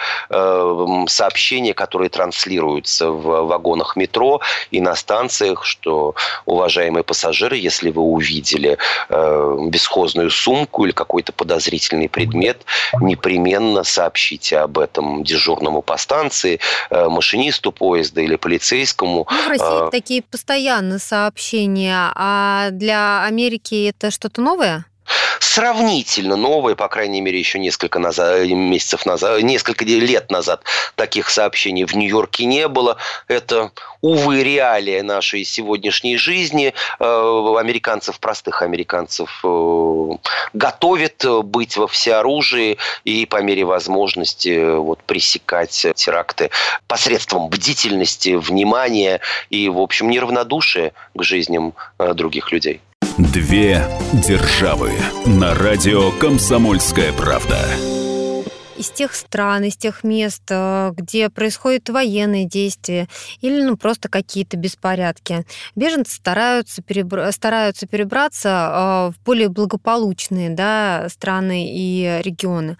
сообщения, 1.07 1.73
которые 1.73 2.09
транслируются 2.09 3.09
в 3.09 3.45
вагонах 3.47 3.95
метро 3.95 4.41
и 4.71 4.81
на 4.81 4.95
станциях, 4.95 5.65
что, 5.65 6.15
уважаемые 6.45 7.03
пассажиры, 7.03 7.57
если 7.57 7.89
вы 7.89 8.01
увидели 8.01 8.77
бесхозную 9.09 10.29
сумку 10.29 10.85
или 10.85 10.91
какой-то 10.91 11.31
подозрительный 11.31 12.09
предмет, 12.09 12.65
непременно 13.01 13.83
сообщите 13.83 14.59
об 14.59 14.77
этом 14.77 15.23
дежурному 15.23 15.81
по 15.81 15.97
станции, 15.97 16.59
э, 16.89 17.09
машинисту 17.09 17.71
поезда 17.71 18.21
или 18.21 18.35
полицейскому. 18.35 19.27
Ну, 19.29 19.43
в 19.43 19.47
России 19.47 19.87
а... 19.87 19.89
такие 19.89 20.21
постоянные 20.21 20.99
сообщения, 20.99 22.11
а 22.15 22.69
для 22.71 23.23
Америки 23.23 23.89
это 23.89 24.11
что-то 24.11 24.41
новое? 24.41 24.85
Сравнительно 25.39 26.35
новые, 26.35 26.75
по 26.75 26.87
крайней 26.87 27.21
мере, 27.21 27.37
еще 27.37 27.59
несколько 27.59 27.99
назад, 27.99 28.39
э, 28.39 28.47
месяцев 28.47 29.05
назад, 29.05 29.41
несколько 29.41 29.85
лет 29.85 30.31
назад 30.31 30.63
таких 30.95 31.29
сообщений 31.29 31.85
в 31.85 31.93
Нью-Йорке 31.95 32.45
не 32.45 32.67
было. 32.67 32.97
Это, 33.27 33.71
увы, 34.01 34.43
реалия 34.43 35.03
нашей 35.03 35.43
сегодняшней 35.43 36.17
жизни. 36.17 36.73
Э, 36.99 37.55
американцев, 37.59 38.19
простых 38.19 38.61
американцев, 38.61 39.41
э, 39.43 40.09
готовят 40.53 41.25
быть 41.43 41.77
во 41.77 41.87
всеоружии 41.87 42.77
и 43.03 43.25
по 43.25 43.41
мере 43.41 43.65
возможности 43.65 44.75
вот, 44.77 45.03
пресекать 45.03 45.87
теракты 45.95 46.49
посредством 46.87 47.49
бдительности, 47.49 48.35
внимания 48.35 49.19
и, 49.49 49.69
в 49.69 49.79
общем, 49.79 50.09
неравнодушия 50.09 50.93
к 51.13 51.23
жизням 51.23 51.73
других 51.99 52.51
людей. 52.51 52.81
Две 53.19 53.87
державы 54.27 54.91
на 55.27 55.53
радио 55.53 56.09
«Комсомольская 56.13 57.13
правда» 57.13 57.59
из 58.75 58.89
тех 58.89 59.13
стран, 59.13 59.65
из 59.65 59.77
тех 59.77 60.03
мест, 60.03 60.41
э, 60.49 60.91
где 60.95 61.29
происходят 61.29 61.87
военные 61.89 62.45
действия 62.45 63.07
или 63.39 63.61
ну, 63.61 63.77
просто 63.77 64.09
какие-то 64.09 64.57
беспорядки. 64.57 65.45
Беженцы 65.75 66.15
стараются, 66.15 66.81
перебра- 66.81 67.31
стараются 67.31 67.85
перебраться 67.85 68.49
э, 68.49 69.11
в 69.11 69.23
более 69.23 69.49
благополучные 69.49 70.49
да, 70.49 71.07
страны 71.09 71.67
и 71.71 72.19
регионы. 72.23 72.77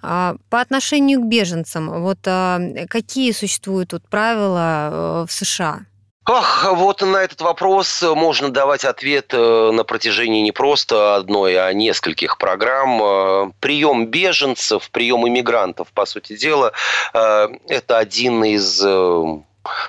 А, 0.00 0.36
по 0.48 0.60
отношению 0.60 1.20
к 1.20 1.26
беженцам, 1.26 2.02
вот 2.02 2.20
э, 2.24 2.86
какие 2.88 3.32
существуют 3.32 3.90
тут 3.90 4.08
правила 4.08 5.26
в 5.28 5.32
США? 5.32 5.86
Ах, 6.24 6.72
вот 6.72 7.02
на 7.02 7.16
этот 7.16 7.40
вопрос 7.40 8.00
можно 8.02 8.48
давать 8.48 8.84
ответ 8.84 9.34
э, 9.34 9.70
на 9.72 9.82
протяжении 9.82 10.40
не 10.40 10.52
просто 10.52 11.16
одной, 11.16 11.56
а 11.56 11.72
нескольких 11.72 12.38
программ. 12.38 13.02
Э, 13.02 13.52
прием 13.58 14.06
беженцев, 14.06 14.88
прием 14.90 15.26
иммигрантов, 15.26 15.88
по 15.92 16.06
сути 16.06 16.36
дела, 16.36 16.72
э, 17.12 17.48
это 17.66 17.98
один 17.98 18.44
из 18.44 18.80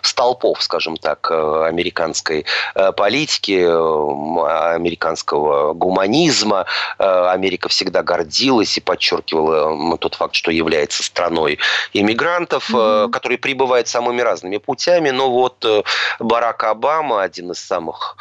столпов, 0.01 0.61
скажем 0.61 0.97
так, 0.97 1.27
э, 1.31 1.65
американской 1.67 2.45
э, 2.75 2.91
политики, 2.91 3.63
э, 3.65 4.73
американского 4.75 5.73
гуманизма. 5.73 6.65
Америка 6.97 7.69
всегда 7.69 8.03
гордилась 8.03 8.77
и 8.77 8.81
подчеркивала 8.81 9.97
тот 9.97 10.15
факт, 10.15 10.35
что 10.35 10.51
является 10.51 11.03
страной 11.03 11.59
иммигрантов, 11.93 12.69
mm-hmm. 12.69 13.09
которые 13.11 13.37
прибывают 13.37 13.87
самыми 13.87 14.21
разными 14.21 14.57
путями. 14.57 15.09
Но 15.09 15.31
вот 15.31 15.65
Барак 16.19 16.63
Обама, 16.63 17.21
один 17.21 17.51
из 17.51 17.59
самых, 17.59 18.17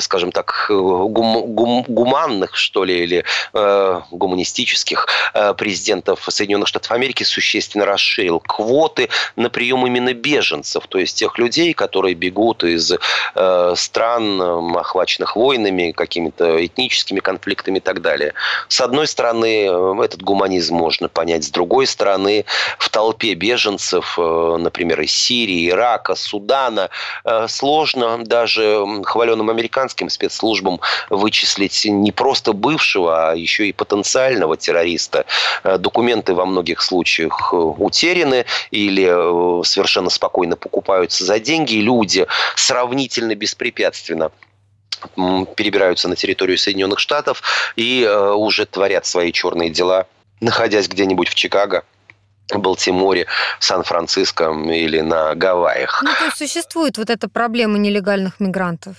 скажем 0.00 0.32
так, 0.32 0.66
гум- 0.68 1.54
гум- 1.54 1.84
гуманных, 1.88 2.56
что 2.56 2.84
ли, 2.84 3.02
или 3.02 3.24
гуманистических 4.10 5.06
президентов 5.56 6.24
Соединенных 6.28 6.68
Штатов 6.68 6.92
Америки, 6.92 7.22
существенно 7.22 7.86
расширил 7.86 8.40
квоты 8.40 9.08
на 9.36 9.50
прием 9.50 9.86
именно 9.86 10.12
беженцев 10.12 10.73
беженцев, 10.74 10.86
то 10.88 10.98
есть 10.98 11.16
тех 11.16 11.38
людей, 11.38 11.72
которые 11.74 12.14
бегут 12.14 12.64
из 12.64 12.92
э, 13.34 13.74
стран, 13.76 14.76
охваченных 14.76 15.36
войнами, 15.36 15.92
какими-то 15.92 16.64
этническими 16.64 17.20
конфликтами 17.20 17.78
и 17.78 17.80
так 17.80 18.00
далее. 18.00 18.32
С 18.68 18.80
одной 18.80 19.06
стороны, 19.06 19.66
э, 19.66 20.04
этот 20.04 20.22
гуманизм 20.22 20.74
можно 20.74 21.08
понять, 21.08 21.44
с 21.44 21.50
другой 21.50 21.86
стороны, 21.86 22.44
в 22.78 22.88
толпе 22.88 23.34
беженцев, 23.34 24.18
э, 24.18 24.56
например, 24.58 25.00
из 25.00 25.12
Сирии, 25.12 25.68
Ирака, 25.70 26.14
Судана, 26.14 26.88
э, 27.24 27.46
сложно 27.48 28.18
даже 28.24 28.84
хваленным 29.04 29.50
американским 29.50 30.08
спецслужбам 30.08 30.80
вычислить 31.10 31.86
не 31.86 32.12
просто 32.12 32.52
бывшего, 32.52 33.30
а 33.30 33.34
еще 33.34 33.66
и 33.66 33.72
потенциального 33.72 34.56
террориста. 34.56 35.24
Э, 35.64 35.78
документы 35.78 36.34
во 36.34 36.46
многих 36.46 36.82
случаях 36.82 37.52
э, 37.52 37.56
утеряны 37.56 38.44
или 38.70 39.04
совершенно 39.64 40.10
спокойно 40.10 40.56
покупаются 40.64 41.24
за 41.24 41.38
деньги, 41.38 41.76
люди 41.76 42.26
сравнительно 42.56 43.36
беспрепятственно 43.36 44.32
перебираются 45.56 46.08
на 46.08 46.16
территорию 46.16 46.56
Соединенных 46.56 46.98
Штатов 46.98 47.42
и 47.76 48.02
э, 48.02 48.32
уже 48.32 48.64
творят 48.64 49.04
свои 49.04 49.32
черные 49.32 49.68
дела, 49.68 50.06
находясь 50.40 50.88
где-нибудь 50.88 51.28
в 51.28 51.34
Чикаго, 51.34 51.84
Балтиморе, 52.52 53.26
Сан-Франциско 53.60 54.50
или 54.50 55.00
на 55.00 55.34
Гавайях. 55.34 56.02
Ну, 56.02 56.10
то 56.18 56.24
есть 56.24 56.38
существует 56.38 56.96
вот 56.96 57.10
эта 57.10 57.28
проблема 57.28 57.76
нелегальных 57.78 58.40
мигрантов? 58.40 58.96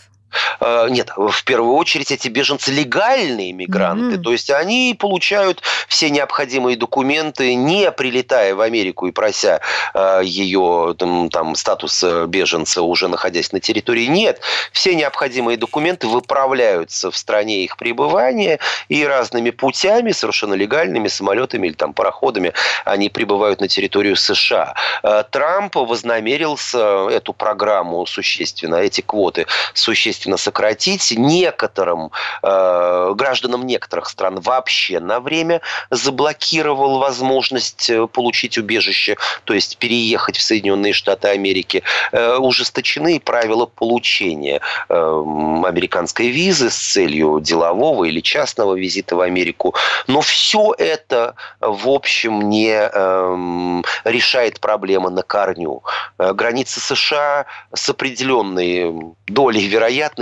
Э, 0.60 0.88
нет, 0.89 1.12
в 1.15 1.43
первую 1.43 1.76
очередь 1.76 2.12
эти 2.12 2.28
беженцы 2.28 2.71
легальные 2.71 3.54
мигранты, 3.54 4.15
mm-hmm. 4.15 4.21
то 4.21 4.32
есть 4.32 4.50
они 4.50 4.95
получают 4.98 5.62
все 5.88 6.10
необходимые 6.10 6.78
документы, 6.78 7.56
не 7.56 7.91
прилетая 7.91 8.56
в 8.56 8.62
Америку 8.62 9.08
и 9.08 9.12
прося 9.12 9.62
э, 9.93 10.21
ее 10.24 10.95
там, 10.98 11.30
там 11.30 11.56
статус 11.56 12.04
беженца, 12.28 12.82
уже 12.82 13.08
находясь 13.08 13.52
на 13.52 13.60
территории. 13.60 14.06
Нет, 14.06 14.41
все 14.71 14.95
необходимые 14.95 15.58
документы 15.58 16.08
выправляются 16.08 17.12
в 17.12 17.17
стране 17.17 17.63
их 17.63 17.78
пребывания 17.78 18.60
и 18.89 19.06
разными 19.06 19.52
путями, 19.52 20.12
совершенно 20.12 20.54
легальными, 20.54 21.08
самолетами 21.08 21.67
или 21.67 21.74
там 21.74 21.93
пароходами, 21.93 22.54
они 22.84 23.10
прибывают 23.10 23.62
на 23.62 23.67
территорию 23.67 24.15
США. 24.15 24.74
Э, 25.04 25.24
Трамп 25.30 25.76
вознамерился 25.76 27.10
эту 27.10 27.34
программу 27.34 28.06
существенно, 28.06 28.76
эти 28.76 29.02
квоты 29.02 29.45
существенно 29.74 30.25
существенно 30.26 30.38
сократить. 30.38 31.14
Некоторым 31.18 32.12
э, 32.44 33.14
гражданам 33.16 33.66
некоторых 33.66 34.10
стран 34.10 34.40
вообще 34.42 35.00
на 35.00 35.20
время 35.20 35.62
заблокировал 35.92 37.00
возможность 37.00 37.90
э, 37.90 38.08
получить 38.08 38.58
убежище, 38.58 39.18
то 39.44 39.54
есть 39.54 39.78
переехать 39.78 40.38
в 40.38 40.42
Соединенные 40.42 40.94
Штаты 40.94 41.28
Америки. 41.30 41.84
Э, 42.12 42.38
ужесточены 42.38 43.20
правила 43.20 43.66
получения 43.66 44.62
э, 44.90 44.96
американской 44.96 46.30
визы 46.30 46.70
с 46.70 46.94
целью 46.94 47.40
делового 47.40 48.06
или 48.06 48.22
частного 48.22 48.76
визита 48.76 49.16
в 49.16 49.22
Америку. 49.22 49.76
Но 50.08 50.22
все 50.22 50.74
это, 50.78 51.36
в 51.62 51.88
общем, 51.88 52.50
не 52.50 52.72
э, 52.72 53.82
решает 54.06 54.60
проблемы 54.60 55.10
на 55.10 55.22
корню. 55.22 55.82
Э, 56.18 56.34
границы 56.34 56.80
США 56.80 57.46
с 57.74 57.90
определенной 57.90 59.16
долей 59.28 59.68
вероятности 59.68 60.14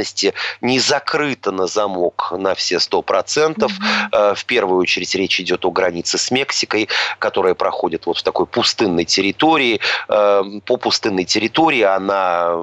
не 0.62 0.80
закрыта 0.80 1.52
на 1.52 1.68
замок 1.68 2.34
на 2.38 2.56
все 2.56 2.80
сто 2.80 3.02
процентов. 3.02 3.72
Mm-hmm. 3.72 4.36
В 4.36 4.46
первую 4.46 4.80
очередь 4.80 5.16
речь 5.16 5.40
идет 5.40 5.66
о 5.66 5.72
границе 5.72 6.18
с 6.18 6.32
Мексикой, 6.32 6.90
которая 7.20 7.54
проходит 7.54 8.06
вот 8.06 8.18
в 8.18 8.24
такой 8.24 8.46
пустынной 8.46 9.06
территории. 9.06 9.80
Э, 10.10 10.44
по 10.66 10.78
пустынной 10.78 11.26
территории 11.26 11.82
она 11.82 12.56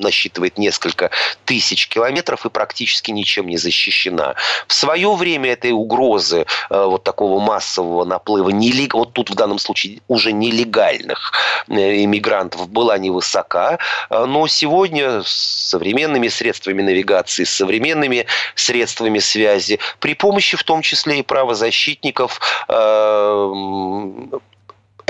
насчитывает 0.00 0.58
несколько 0.58 1.10
тысяч 1.44 1.88
километров 1.88 2.46
и 2.46 2.50
практически 2.50 3.10
ничем 3.10 3.46
не 3.46 3.56
защищена. 3.56 4.34
В 4.66 4.72
свое 4.72 5.14
время 5.14 5.52
этой 5.52 5.72
угрозы 5.72 6.46
э, 6.70 6.84
вот 6.84 7.04
такого 7.04 7.40
массового 7.40 8.04
наплыва, 8.04 8.50
нелег... 8.50 8.94
вот 8.94 9.12
тут 9.12 9.30
в 9.30 9.34
данном 9.34 9.58
случае 9.58 10.00
уже 10.08 10.32
нелегальных 10.32 11.32
иммигрантов 11.68 12.68
была 12.68 12.98
невысока, 12.98 13.78
но 14.10 14.46
сегодня 14.48 15.22
с 15.22 15.68
современными 15.70 16.28
средствами 16.28 16.82
навигации, 16.82 17.44
с 17.44 17.50
современными 17.50 18.26
средствами 18.54 19.18
связи, 19.18 19.78
при 19.98 20.14
помощи 20.14 20.56
в 20.56 20.64
том 20.64 20.82
числе 20.82 21.20
и 21.20 21.22
правозащитников 21.22 22.40
э, 22.68 24.40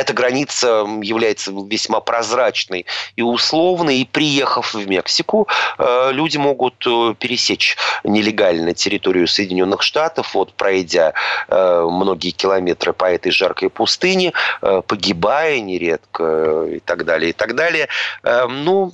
эта 0.01 0.13
граница 0.13 0.87
является 1.03 1.53
весьма 1.53 2.01
прозрачной 2.01 2.87
и 3.17 3.23
условной. 3.23 3.99
И 3.99 4.05
приехав 4.05 4.75
в 4.75 4.89
Мексику, 4.89 5.47
э, 5.79 6.11
люди 6.13 6.37
могут 6.39 6.87
э, 6.87 7.15
пересечь 7.19 7.77
нелегально 8.05 8.75
территорию 8.75 9.27
Соединенных 9.27 9.83
Штатов, 9.83 10.35
вот 10.35 10.53
пройдя 10.55 11.13
многие 11.49 12.31
километры 12.31 12.93
по 12.93 13.05
этой 13.05 13.31
жаркой 13.33 13.71
пустыне, 13.71 14.33
погибая 14.61 15.61
нередко 15.61 16.67
и 16.71 16.81
так 16.81 17.05
далее, 17.05 17.31
и 17.31 17.33
так 17.33 17.55
далее. 17.55 17.89
Ну, 18.25 18.93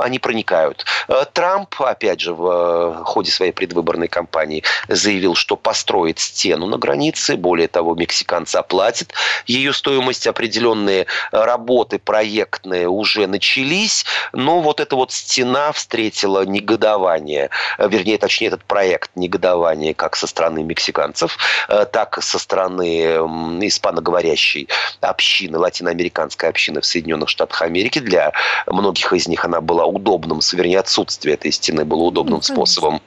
они 0.00 0.18
проникают. 0.18 0.84
Э, 1.08 1.24
Трамп, 1.32 1.74
опять 1.80 2.20
же, 2.20 2.34
в 2.34 3.00
э, 3.00 3.04
ходе 3.04 3.30
своей 3.30 3.52
предвыборной 3.52 4.08
кампании 4.08 4.62
заявил, 4.88 5.34
что 5.34 5.56
построит 5.56 6.18
стену 6.18 6.66
на 6.66 6.78
границе. 6.78 7.36
Более 7.36 7.68
того, 7.68 7.94
мексиканцы 7.94 8.56
оплатят 8.56 9.12
ее 9.46 9.72
стоимость. 9.72 10.26
Определенные 10.26 11.06
работы 11.32 11.98
проектные 11.98 12.88
уже 12.88 13.26
начались. 13.26 14.04
Но 14.32 14.60
вот 14.60 14.80
эта 14.80 14.96
вот 14.96 15.12
стена 15.12 15.72
встретила 15.72 16.44
негодование. 16.44 17.50
Э, 17.78 17.88
вернее, 17.88 18.18
точнее, 18.18 18.48
этот 18.48 18.64
проект 18.64 19.10
негодование 19.14 19.94
как 19.94 20.16
со 20.16 20.26
стороны 20.26 20.62
мексиканцев, 20.62 21.38
так 21.68 22.18
и 22.18 22.20
со 22.20 22.38
стороны 22.38 23.18
испаноговорящей 23.66 24.68
общины, 25.00 25.58
латиноамериканской 25.58 26.48
общины 26.48 26.80
в 26.80 26.86
Соединенных 26.86 27.28
Штатах 27.28 27.62
Америки. 27.62 27.98
Для 27.98 28.32
многих 28.66 29.12
из 29.12 29.28
них 29.28 29.44
она 29.44 29.60
была 29.60 29.84
удобным, 29.88 30.40
вернее, 30.52 30.78
отсутствие 30.78 31.34
этой 31.34 31.52
стены 31.52 31.84
было 31.84 32.04
удобным 32.04 32.36
ну, 32.38 32.42
способом 32.42 33.02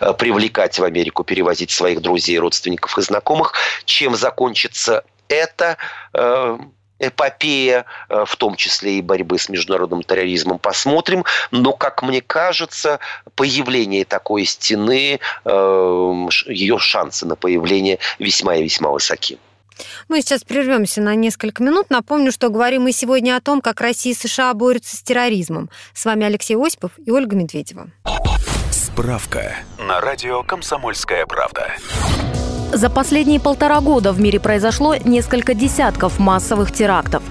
э, 0.00 0.12
привлекать 0.14 0.78
в 0.78 0.84
Америку, 0.84 1.24
перевозить 1.24 1.70
своих 1.70 2.00
друзей, 2.00 2.38
родственников 2.38 2.96
и 2.98 3.02
знакомых. 3.02 3.54
Чем 3.84 4.14
закончится 4.14 5.04
это? 5.28 5.76
Э, 6.12 6.58
эпопея, 6.98 7.84
э, 8.08 8.24
в 8.26 8.36
том 8.36 8.56
числе 8.56 8.98
и 8.98 9.02
борьбы 9.02 9.38
с 9.38 9.48
международным 9.48 10.02
терроризмом, 10.02 10.58
посмотрим. 10.58 11.24
Но, 11.50 11.72
как 11.72 12.02
мне 12.02 12.22
кажется, 12.22 13.00
появление 13.34 14.04
такой 14.04 14.46
стены, 14.46 15.20
ее 15.44 16.78
шансы 16.78 17.26
на 17.26 17.36
появление 17.36 17.98
весьма 18.18 18.56
и 18.56 18.62
весьма 18.62 18.90
высоки. 18.90 19.38
Мы 20.08 20.20
сейчас 20.20 20.44
прервемся 20.44 21.00
на 21.00 21.14
несколько 21.14 21.62
минут. 21.62 21.90
Напомню, 21.90 22.32
что 22.32 22.48
говорим 22.48 22.82
мы 22.82 22.92
сегодня 22.92 23.36
о 23.36 23.40
том, 23.40 23.60
как 23.60 23.80
Россия 23.80 24.12
и 24.12 24.16
США 24.16 24.54
борются 24.54 24.96
с 24.96 25.02
терроризмом. 25.02 25.70
С 25.94 26.04
вами 26.04 26.24
Алексей 26.24 26.56
Осипов 26.56 26.92
и 27.04 27.10
Ольга 27.10 27.36
Медведева. 27.36 27.90
Справка 28.70 29.54
на 29.78 30.00
радио 30.00 30.42
«Комсомольская 30.42 31.26
правда». 31.26 31.72
За 32.72 32.90
последние 32.90 33.40
полтора 33.40 33.80
года 33.80 34.12
в 34.12 34.20
мире 34.20 34.40
произошло 34.40 34.96
несколько 34.96 35.54
десятков 35.54 36.18
массовых 36.18 36.72
терактов. 36.72 37.22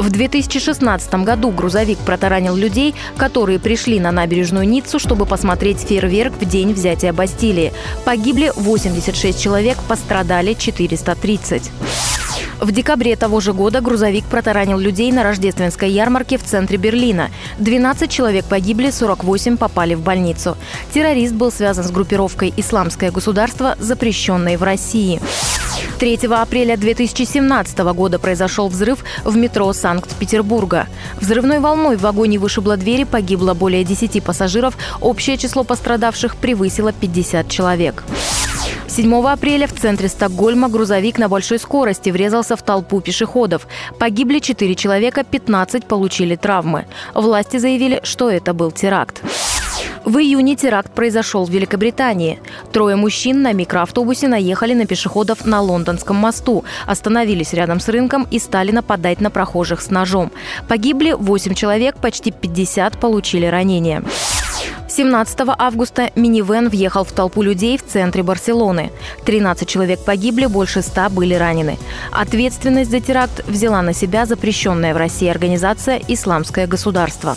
В 0.00 0.08
2016 0.08 1.12
году 1.24 1.50
грузовик 1.50 1.98
протаранил 1.98 2.56
людей, 2.56 2.94
которые 3.18 3.58
пришли 3.58 4.00
на 4.00 4.10
набережную 4.10 4.66
Ниццу, 4.66 4.98
чтобы 4.98 5.26
посмотреть 5.26 5.80
фейерверк 5.80 6.32
в 6.40 6.46
день 6.46 6.72
взятия 6.72 7.12
Бастилии. 7.12 7.74
Погибли 8.06 8.50
86 8.56 9.38
человек, 9.38 9.76
пострадали 9.86 10.54
430. 10.54 11.70
В 12.62 12.72
декабре 12.72 13.14
того 13.14 13.40
же 13.40 13.52
года 13.52 13.82
грузовик 13.82 14.24
протаранил 14.24 14.78
людей 14.78 15.12
на 15.12 15.22
рождественской 15.22 15.90
ярмарке 15.90 16.38
в 16.38 16.44
центре 16.44 16.78
Берлина. 16.78 17.28
12 17.58 18.10
человек 18.10 18.46
погибли, 18.46 18.90
48 18.90 19.58
попали 19.58 19.94
в 19.94 20.00
больницу. 20.00 20.56
Террорист 20.94 21.34
был 21.34 21.52
связан 21.52 21.84
с 21.84 21.90
группировкой 21.90 22.54
«Исламское 22.56 23.10
государство», 23.10 23.76
запрещенной 23.78 24.56
в 24.56 24.62
России. 24.62 25.20
3 26.00 26.18
апреля 26.30 26.78
2017 26.78 27.78
года 27.92 28.18
произошел 28.18 28.68
взрыв 28.68 29.04
в 29.22 29.36
метро 29.36 29.70
Санкт-Петербурга. 29.70 30.86
Взрывной 31.20 31.60
волной 31.60 31.98
в 31.98 32.00
вагоне 32.00 32.38
вышибло 32.38 32.78
двери, 32.78 33.04
погибло 33.04 33.52
более 33.52 33.84
10 33.84 34.24
пассажиров, 34.24 34.78
общее 35.02 35.36
число 35.36 35.62
пострадавших 35.62 36.36
превысило 36.36 36.94
50 36.94 37.50
человек. 37.50 38.02
7 38.88 39.14
апреля 39.26 39.66
в 39.66 39.74
центре 39.74 40.08
Стокгольма 40.08 40.70
грузовик 40.70 41.18
на 41.18 41.28
большой 41.28 41.58
скорости 41.58 42.08
врезался 42.08 42.56
в 42.56 42.62
толпу 42.62 43.02
пешеходов. 43.02 43.68
Погибли 43.98 44.38
4 44.38 44.74
человека, 44.76 45.22
15 45.22 45.84
получили 45.84 46.34
травмы. 46.34 46.86
Власти 47.12 47.58
заявили, 47.58 48.00
что 48.04 48.30
это 48.30 48.54
был 48.54 48.70
теракт. 48.70 49.22
В 50.04 50.16
июне 50.18 50.56
теракт 50.56 50.92
произошел 50.92 51.44
в 51.44 51.50
Великобритании. 51.50 52.40
Трое 52.72 52.96
мужчин 52.96 53.42
на 53.42 53.52
микроавтобусе 53.52 54.28
наехали 54.28 54.74
на 54.74 54.86
пешеходов 54.86 55.44
на 55.44 55.60
Лондонском 55.60 56.16
мосту, 56.16 56.64
остановились 56.86 57.52
рядом 57.52 57.80
с 57.80 57.88
рынком 57.88 58.26
и 58.30 58.38
стали 58.38 58.72
нападать 58.72 59.20
на 59.20 59.30
прохожих 59.30 59.80
с 59.80 59.90
ножом. 59.90 60.32
Погибли 60.68 61.12
8 61.12 61.54
человек, 61.54 61.96
почти 61.96 62.30
50 62.30 62.98
получили 62.98 63.46
ранения. 63.46 64.02
17 64.88 65.40
августа 65.46 66.10
минивэн 66.16 66.68
въехал 66.68 67.04
в 67.04 67.12
толпу 67.12 67.42
людей 67.42 67.78
в 67.78 67.86
центре 67.86 68.22
Барселоны. 68.22 68.90
13 69.24 69.68
человек 69.68 70.00
погибли, 70.04 70.46
больше 70.46 70.82
100 70.82 71.10
были 71.10 71.34
ранены. 71.34 71.78
Ответственность 72.10 72.90
за 72.90 73.00
теракт 73.00 73.46
взяла 73.46 73.82
на 73.82 73.92
себя 73.92 74.26
запрещенная 74.26 74.92
в 74.92 74.96
России 74.96 75.28
организация 75.28 76.00
«Исламское 76.08 76.66
государство». 76.66 77.36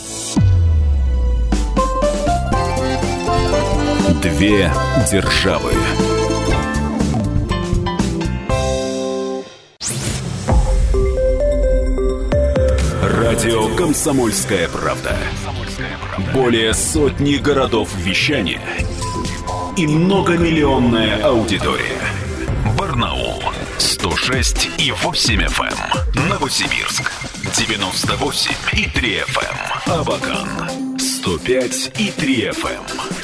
Две 4.24 4.72
державы. 5.12 5.70
Радио 13.02 13.76
«Комсомольская 13.76 14.70
правда». 14.70 15.14
Более 16.32 16.72
сотни 16.72 17.34
городов 17.34 17.90
вещания 17.96 18.62
и 19.76 19.86
многомиллионная 19.86 21.22
аудитория. 21.22 22.00
Барнаул 22.78 23.42
106 23.76 24.70
и 24.78 24.90
8 24.90 25.42
FM. 25.42 26.16
Эм. 26.16 26.28
Новосибирск 26.30 27.12
98 27.58 28.52
и 28.72 28.88
3 28.88 29.16
FM. 29.18 29.56
Эм. 29.84 30.00
Абакан 30.00 30.48
105 30.98 31.92
и 31.98 32.10
3 32.10 32.50
FM. 32.52 33.23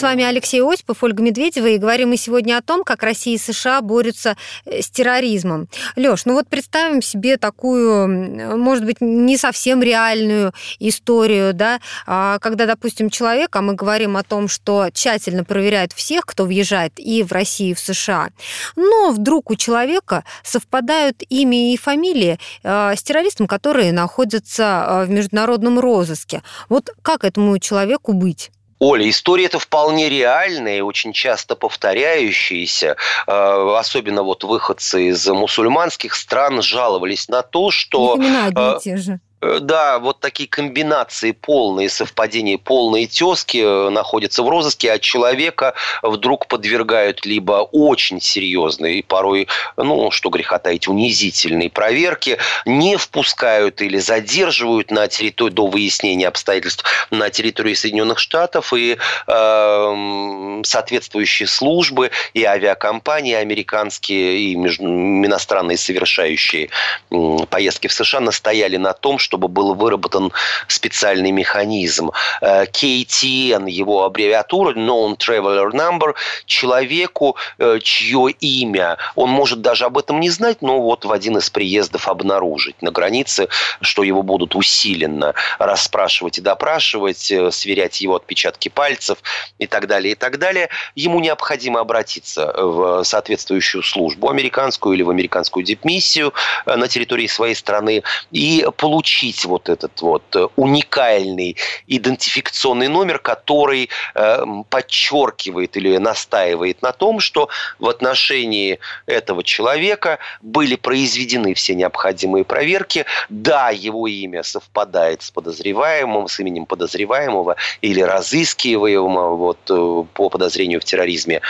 С 0.00 0.02
вами 0.02 0.24
Алексей 0.24 0.62
Осипов, 0.62 1.04
Ольга 1.04 1.22
Медведева, 1.22 1.66
и 1.66 1.76
говорим 1.76 2.08
мы 2.08 2.16
сегодня 2.16 2.56
о 2.56 2.62
том, 2.62 2.84
как 2.84 3.02
Россия 3.02 3.34
и 3.34 3.38
США 3.38 3.82
борются 3.82 4.34
э, 4.64 4.80
с 4.80 4.88
терроризмом. 4.88 5.68
Лёш, 5.94 6.24
ну 6.24 6.32
вот 6.32 6.48
представим 6.48 7.02
себе 7.02 7.36
такую, 7.36 8.56
может 8.56 8.86
быть, 8.86 9.02
не 9.02 9.36
совсем 9.36 9.82
реальную 9.82 10.54
историю, 10.78 11.52
да, 11.52 11.80
а, 12.06 12.38
когда, 12.38 12.64
допустим, 12.64 13.10
человек, 13.10 13.54
а 13.54 13.60
мы 13.60 13.74
говорим 13.74 14.16
о 14.16 14.22
том, 14.22 14.48
что 14.48 14.88
тщательно 14.90 15.44
проверяют 15.44 15.92
всех, 15.92 16.24
кто 16.24 16.46
въезжает 16.46 16.94
и 16.96 17.22
в 17.22 17.30
Россию, 17.32 17.72
и 17.72 17.74
в 17.74 17.80
США, 17.80 18.30
но 18.76 19.10
вдруг 19.10 19.50
у 19.50 19.56
человека 19.56 20.24
совпадают 20.42 21.22
имя 21.28 21.74
и 21.74 21.76
фамилии 21.76 22.38
э, 22.62 22.94
с 22.96 23.02
террористом, 23.02 23.46
которые 23.46 23.92
находятся 23.92 24.62
э, 24.62 25.04
в 25.04 25.10
международном 25.10 25.78
розыске. 25.78 26.42
Вот 26.70 26.88
как 27.02 27.24
этому 27.24 27.58
человеку 27.58 28.14
быть? 28.14 28.50
Оля, 28.80 29.08
история 29.08 29.44
это 29.44 29.58
вполне 29.58 30.08
реальная 30.08 30.78
и 30.78 30.80
очень 30.80 31.12
часто 31.12 31.54
повторяющаяся. 31.54 32.96
Э, 33.26 33.76
особенно 33.78 34.22
вот 34.22 34.42
выходцы 34.42 35.08
из 35.08 35.28
мусульманских 35.28 36.14
стран 36.14 36.62
жаловались 36.62 37.28
на 37.28 37.42
то, 37.42 37.70
что... 37.70 38.16
Именно 38.16 38.46
одни 38.46 38.76
и 38.76 38.80
те 38.80 38.96
же 38.96 39.20
Э, 39.22 39.29
да, 39.40 39.98
вот 39.98 40.20
такие 40.20 40.48
комбинации 40.48 41.32
полные 41.32 41.88
совпадения, 41.88 42.58
полные 42.58 43.06
тески 43.06 43.58
э, 43.58 43.88
находятся 43.88 44.42
в 44.42 44.48
розыске, 44.48 44.92
а 44.92 44.98
человека 44.98 45.74
вдруг 46.02 46.46
подвергают 46.46 47.24
либо 47.24 47.66
очень 47.72 48.20
серьезной 48.20 48.98
и 48.98 49.02
порой, 49.02 49.48
ну, 49.78 50.10
что 50.10 50.28
греха 50.28 50.58
таить, 50.58 50.88
унизительной 50.88 51.70
проверки, 51.70 52.36
не 52.66 52.96
впускают 52.96 53.80
или 53.80 53.98
задерживают 53.98 54.90
на 54.90 55.08
территории 55.08 55.50
до 55.50 55.66
выяснения 55.68 56.28
обстоятельств 56.28 56.84
на 57.10 57.30
территории 57.30 57.74
Соединенных 57.74 58.18
Штатов 58.18 58.74
и 58.74 58.98
э, 59.26 60.60
соответствующие 60.64 61.46
службы 61.46 62.10
и 62.34 62.44
авиакомпании 62.44 63.34
американские 63.34 64.38
и 64.38 64.54
иностранные 64.54 65.78
совершающие 65.78 66.68
э, 67.10 67.36
поездки 67.48 67.86
в 67.86 67.92
США 67.94 68.20
настояли 68.20 68.76
на 68.76 68.92
том, 68.92 69.18
что 69.18 69.29
чтобы 69.30 69.46
был 69.46 69.74
выработан 69.74 70.32
специальный 70.66 71.30
механизм. 71.30 72.10
Э, 72.40 72.64
KTN, 72.64 73.70
его 73.70 74.02
аббревиатура, 74.04 74.74
Known 74.74 75.16
Traveler 75.16 75.70
Number, 75.70 76.14
человеку, 76.46 77.36
э, 77.58 77.78
чье 77.80 78.32
имя, 78.40 78.96
он 79.14 79.30
может 79.30 79.60
даже 79.60 79.84
об 79.84 79.98
этом 79.98 80.18
не 80.18 80.30
знать, 80.30 80.62
но 80.62 80.80
вот 80.80 81.04
в 81.04 81.12
один 81.12 81.36
из 81.36 81.48
приездов 81.48 82.08
обнаружить 82.08 82.82
на 82.82 82.90
границе, 82.90 83.48
что 83.80 84.02
его 84.02 84.24
будут 84.24 84.56
усиленно 84.56 85.34
расспрашивать 85.60 86.38
и 86.38 86.40
допрашивать, 86.40 87.30
э, 87.30 87.52
сверять 87.52 88.00
его 88.00 88.16
отпечатки 88.16 88.68
пальцев 88.68 89.18
и 89.60 89.68
так 89.68 89.86
далее, 89.86 90.12
и 90.12 90.16
так 90.16 90.38
далее. 90.38 90.70
Ему 90.96 91.20
необходимо 91.20 91.78
обратиться 91.78 92.52
в 92.56 93.04
соответствующую 93.04 93.84
службу, 93.84 94.28
американскую 94.28 94.96
или 94.96 95.04
в 95.04 95.10
американскую 95.10 95.64
дипмиссию 95.64 96.32
на 96.66 96.88
территории 96.88 97.28
своей 97.28 97.54
страны 97.54 98.02
и 98.32 98.66
получить 98.76 99.19
получить 99.20 99.44
вот 99.44 99.68
этот 99.68 100.00
вот 100.02 100.22
э, 100.34 100.46
уникальный 100.56 101.56
идентификационный 101.86 102.88
номер, 102.88 103.18
который 103.18 103.90
э, 104.14 104.44
подчеркивает 104.68 105.76
или 105.76 105.98
настаивает 105.98 106.82
на 106.82 106.92
том, 106.92 107.20
что 107.20 107.48
в 107.78 107.88
отношении 107.88 108.78
этого 109.06 109.42
человека 109.42 110.18
были 110.42 110.76
произведены 110.76 111.54
все 111.54 111.74
необходимые 111.74 112.44
проверки. 112.44 113.04
Да, 113.28 113.70
его 113.70 114.06
имя 114.06 114.42
совпадает 114.42 115.22
с 115.22 115.30
подозреваемым, 115.30 116.26
с 116.28 116.40
именем 116.40 116.66
подозреваемого 116.66 117.56
или 117.82 118.00
разыскиваемого 118.00 119.36
вот, 119.36 119.58
э, 119.70 120.04
по 120.14 120.30
подозрению 120.30 120.80
в 120.80 120.84
терроризме. 120.84 121.40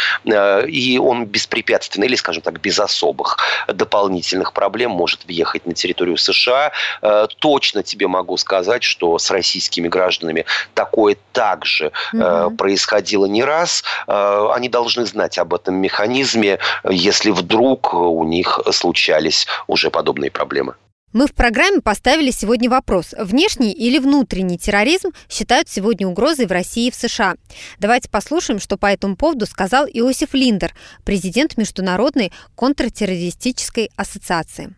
И 0.69 0.99
он 1.03 1.27
беспрепятственно 1.27 2.05
или, 2.05 2.17
скажем 2.17 2.43
так, 2.43 2.61
без 2.61 2.79
особых 2.79 3.39
дополнительных 3.69 4.53
проблем 4.53 4.91
может 4.91 5.25
въехать 5.27 5.67
на 5.67 5.75
территорию 5.75 6.17
США. 6.17 6.73
То, 7.01 7.60
точно 7.61 7.83
тебе 7.83 8.09
могу 8.09 8.39
сказать, 8.39 8.83
что 8.83 9.19
с 9.19 9.31
российскими 9.31 9.87
гражданами 9.87 10.47
такое 10.75 11.17
также 11.33 11.93
угу. 12.13 12.23
э, 12.23 12.51
происходило 12.57 13.27
не 13.27 13.45
раз. 13.45 13.85
Э, 14.07 14.49
они 14.55 14.71
должны 14.71 15.05
знать 15.05 15.37
об 15.37 15.53
этом 15.53 15.75
механизме, 15.75 16.59
если 16.89 17.31
вдруг 17.31 17.93
у 17.93 18.25
них 18.25 18.61
случались 18.73 19.47
уже 19.67 19.91
подобные 19.91 20.31
проблемы. 20.31 20.75
Мы 21.13 21.27
в 21.27 21.35
программе 21.35 21.83
поставили 21.83 22.31
сегодня 22.31 22.71
вопрос, 22.71 23.15
внешний 23.19 23.73
или 23.73 23.99
внутренний 23.99 24.57
терроризм 24.57 25.11
считают 25.29 25.69
сегодня 25.69 26.07
угрозой 26.07 26.47
в 26.47 26.53
России 26.53 26.87
и 26.87 26.91
в 26.91 26.95
США. 26.95 27.35
Давайте 27.79 28.09
послушаем, 28.09 28.59
что 28.59 28.79
по 28.79 28.87
этому 28.87 29.17
поводу 29.17 29.45
сказал 29.45 29.87
Иосиф 29.87 30.33
Линдер, 30.33 30.73
президент 31.05 31.59
Международной 31.59 32.33
контртеррористической 32.55 33.91
ассоциации 33.97 34.75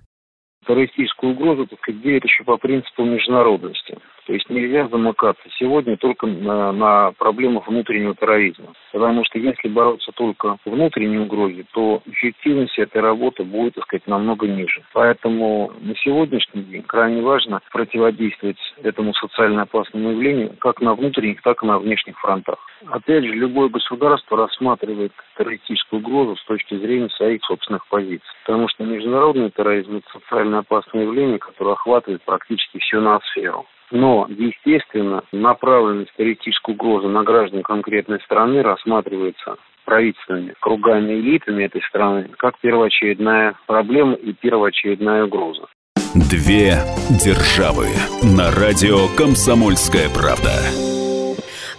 террористическую 0.67 1.33
угрозу, 1.33 1.67
так 1.67 1.79
сказать, 1.81 2.03
делят 2.03 2.25
еще 2.25 2.45
по 2.45 2.57
принципу 2.57 3.05
международности. 3.05 3.99
То 4.33 4.37
есть 4.37 4.49
нельзя 4.49 4.89
замыкаться 4.89 5.47
сегодня 5.59 5.99
только 5.99 6.27
на, 6.27 6.73
на 6.73 7.13
проблемах 7.19 7.69
внутреннего 7.69 8.15
терроризма. 8.15 8.73
Потому 8.91 9.27
что 9.27 9.39
если 9.39 9.69
бороться 9.69 10.11
только 10.13 10.57
внутренней 10.65 11.19
угрозе, 11.19 11.67
то 11.75 12.03
эффективность 12.07 12.79
этой 12.79 13.03
работы 13.03 13.45
будет, 13.45 13.75
так 13.75 13.85
сказать, 13.85 14.07
намного 14.07 14.49
ниже. 14.49 14.83
Поэтому 14.95 15.71
на 15.83 15.95
сегодняшний 15.97 16.63
день 16.63 16.83
крайне 16.83 17.21
важно 17.21 17.61
противодействовать 17.73 18.57
этому 18.83 19.13
социально 19.13 19.65
опасному 19.65 20.13
явлению 20.13 20.57
как 20.59 20.81
на 20.81 20.95
внутренних, 20.95 21.43
так 21.43 21.63
и 21.63 21.67
на 21.67 21.79
внешних 21.79 22.19
фронтах. 22.19 22.57
Опять 22.87 23.25
же, 23.25 23.35
любое 23.35 23.69
государство 23.69 24.39
рассматривает 24.39 25.13
террористическую 25.37 26.01
угрозу 26.01 26.37
с 26.37 26.45
точки 26.47 26.75
зрения 26.79 27.11
своих 27.11 27.45
собственных 27.45 27.87
позиций. 27.89 28.27
Потому 28.47 28.67
что 28.71 28.85
международный 28.85 29.51
терроризм– 29.51 29.97
это 29.99 30.21
социально 30.21 30.61
опасное 30.61 31.03
явление, 31.03 31.39
которое 31.39 31.73
охватывает 31.73 32.23
практически 32.23 32.79
всю 32.79 32.99
ноосферу. 33.03 33.67
Но, 33.93 34.27
естественно, 34.31 35.23
направленность 35.33 36.13
террористической 36.17 36.75
угрозы 36.75 37.09
на 37.09 37.23
граждан 37.23 37.63
конкретной 37.63 38.21
страны 38.21 38.63
рассматривается 38.63 39.57
правительственными 39.85 40.55
кругами 40.61 41.13
элитами 41.13 41.65
этой 41.65 41.83
страны 41.83 42.31
как 42.39 42.59
первоочередная 42.61 43.55
проблема 43.67 44.15
и 44.15 44.33
первоочередная 44.33 45.25
угроза. 45.25 45.67
Две 46.15 46.77
державы 47.23 47.89
на 48.23 48.51
радио 48.51 49.09
«Комсомольская 49.15 50.09
правда». 50.09 50.53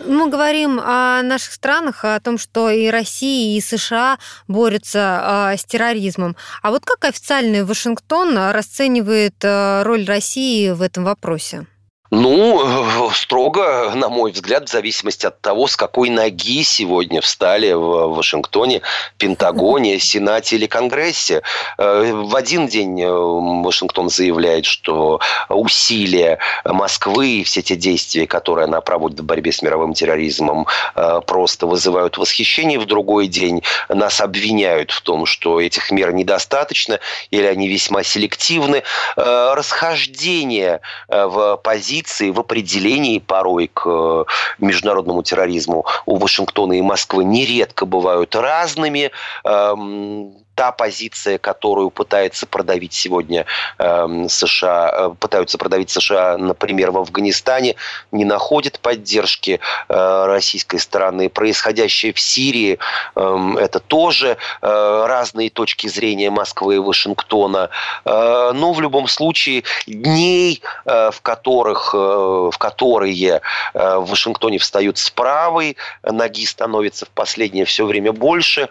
Мы 0.05 0.30
говорим 0.30 0.80
о 0.84 1.24
наших 1.24 1.53
странах, 1.53 2.03
о 2.03 2.20
том, 2.20 2.38
что 2.38 2.70
и 2.70 2.89
Россия, 2.89 3.57
и 3.57 3.61
США 3.61 4.18
борются 4.47 5.53
э, 5.53 5.57
с 5.57 5.64
терроризмом. 5.64 6.36
А 6.61 6.72
вот 6.72 6.84
как 6.86 7.09
официальный 7.09 7.64
Вашингтон 7.64 8.38
расценивает 8.38 9.36
э, 9.43 9.84
роль 9.84 10.05
России 10.05 10.72
в 10.72 10.82
этом 10.82 11.05
вопросе? 11.05 11.68
Ну, 12.16 13.09
строго, 13.11 13.91
на 13.95 14.07
мой 14.07 14.32
взгляд, 14.32 14.70
в 14.70 14.72
зависимости 14.72 15.26
от 15.26 15.41
того, 15.41 15.66
с 15.66 15.76
какой 15.76 16.11
ноги 16.11 16.61
сегодня 16.61 17.22
встали 17.22 17.74
в 17.74 18.14
Вашингтоне, 18.14 18.84
Пентагоне, 19.18 19.97
Сенате 19.99 20.57
или 20.57 20.68
Конгрессе. 20.68 21.41
Э, 21.80 22.11
в 22.14 22.36
один 22.36 22.68
день 22.68 23.01
э, 23.01 23.09
Вашингтон 23.09 24.09
заявляет, 24.09 24.66
что 24.66 25.22
усилия 25.49 26.38
Москвы 26.64 27.39
и 27.39 27.43
все 27.43 27.64
те 27.64 27.76
действия, 27.76 28.28
которые 28.28 28.66
она 28.66 28.82
проводит 28.82 29.22
в 29.22 29.24
борьбе 29.24 29.51
с 29.51 29.64
мировым 29.64 29.95
терроризмом, 29.95 30.68
э, 30.93 31.20
просто 31.26 31.66
вызывают 31.66 32.20
восхищение. 32.20 32.78
В 32.78 32.86
другой 32.86 33.26
день 33.26 33.64
нас 33.89 34.22
обвиняют 34.22 34.91
в 34.91 35.01
том, 35.01 35.26
что 35.26 35.59
этих 35.59 35.89
мер 35.89 36.14
недостаточно 36.14 36.99
или 37.32 37.47
они 37.47 37.68
весьма 37.68 38.03
селективны. 38.03 38.84
Расхождение 39.16 40.82
в 41.07 41.57
позиции 41.64 42.03
позиции 42.04 42.30
в 42.30 42.39
определении 42.39 43.20
порой 43.20 43.70
к 43.74 43.84
э, 43.86 44.26
международному 44.60 45.24
терроризму 45.24 45.86
у 46.06 46.18
Вашингтона 46.18 46.74
и 46.74 46.82
Москвы 46.82 47.24
нередко 47.24 47.86
бывают 47.86 48.36
разными. 48.36 49.12
Эм, 49.45 50.34
та 50.56 50.72
позиция, 50.72 51.38
которую 51.38 51.89
пытается 51.89 52.45
продавить 52.45 52.93
сегодня 52.93 53.45
эм, 53.80 54.30
США, 54.30 54.91
э, 54.93 55.10
пытаются 55.20 55.58
продавить 55.58 55.89
США, 55.89 56.38
например, 56.38 56.91
в 56.91 56.97
Афганистане, 56.97 57.76
не 58.12 58.26
находит 58.26 58.80
поддержки 58.80 59.60
э, 59.89 60.26
российской 60.26 60.78
стороны. 60.78 61.30
Происходящее 61.30 62.14
в 62.14 62.20
Сирии 62.20 62.78
э, 63.16 63.56
это 63.60 63.80
тоже 63.80 64.38
э, 64.62 65.06
разные 65.08 65.49
точки 65.49 65.88
зрения 65.88 66.30
Москвы 66.30 66.76
и 66.76 66.80
Вашингтона. 66.80 67.70
Э, 68.06 68.51
но 68.54 68.74
в 68.74 68.82
любом 68.82 69.08
случае 69.08 69.64
дней, 69.88 70.62
э, 70.86 71.12
в 71.12 71.22
которых, 71.22 71.91
э, 71.93 71.97
в 71.97 72.58
которые 72.58 73.41
э, 73.74 73.97
в 73.97 74.10
Вашингтоне 74.10 74.60
встают 74.60 74.97
с 74.97 75.10
правой 75.10 75.78
ноги, 76.04 76.45
становится 76.45 77.06
в 77.06 77.10
последнее 77.10 77.66
все 77.66 77.86
время 77.86 78.12
больше. 78.12 78.70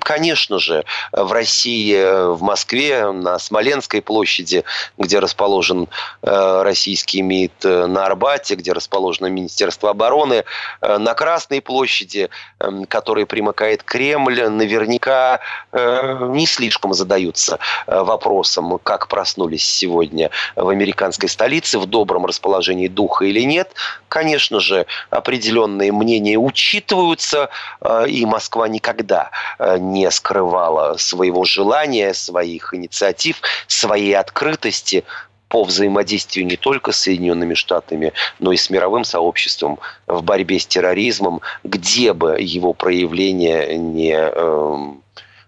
Конечно, 0.00 0.49
конечно 0.50 0.58
же, 0.58 0.84
в 1.12 1.32
России, 1.32 2.32
в 2.32 2.42
Москве, 2.42 3.12
на 3.12 3.38
Смоленской 3.38 4.02
площади, 4.02 4.64
где 4.98 5.18
расположен 5.18 5.88
российский 6.22 7.22
МИД, 7.22 7.64
на 7.64 8.06
Арбате, 8.06 8.54
где 8.56 8.72
расположено 8.72 9.26
Министерство 9.26 9.90
обороны, 9.90 10.44
на 10.80 11.14
Красной 11.14 11.60
площади, 11.60 12.30
эм, 12.58 12.84
которой 12.86 13.26
примыкает 13.26 13.82
Кремль, 13.82 14.48
наверняка 14.48 15.40
не 15.72 16.46
слишком 16.46 16.94
задаются 16.94 17.58
вопросом, 17.86 18.78
как 18.82 19.08
проснулись 19.08 19.64
сегодня 19.64 20.30
в 20.56 20.68
американской 20.68 21.28
столице, 21.28 21.78
в 21.78 21.86
добром 21.86 22.26
расположении 22.26 22.88
духа 22.88 23.24
или 23.24 23.40
нет. 23.42 23.72
Конечно 24.08 24.60
же, 24.60 24.86
определенные 25.10 25.92
мнения 25.92 26.36
учитываются, 26.36 27.50
э, 27.80 28.08
и 28.08 28.26
Москва 28.26 28.68
никогда 28.68 29.30
э, 29.58 29.78
не 29.78 30.06
скрывала 30.40 30.96
своего 30.96 31.44
желания, 31.44 32.14
своих 32.14 32.74
инициатив, 32.74 33.40
своей 33.66 34.14
открытости 34.14 35.04
по 35.48 35.64
взаимодействию 35.64 36.46
не 36.46 36.56
только 36.56 36.92
с 36.92 36.96
Соединенными 36.96 37.54
Штатами, 37.54 38.12
но 38.38 38.52
и 38.52 38.56
с 38.56 38.70
мировым 38.70 39.04
сообществом 39.04 39.78
в 40.06 40.22
борьбе 40.22 40.58
с 40.58 40.66
терроризмом, 40.66 41.40
где 41.64 42.12
бы 42.12 42.36
его 42.40 42.72
проявление 42.72 43.76
не 43.76 44.12
эм, 44.12 45.02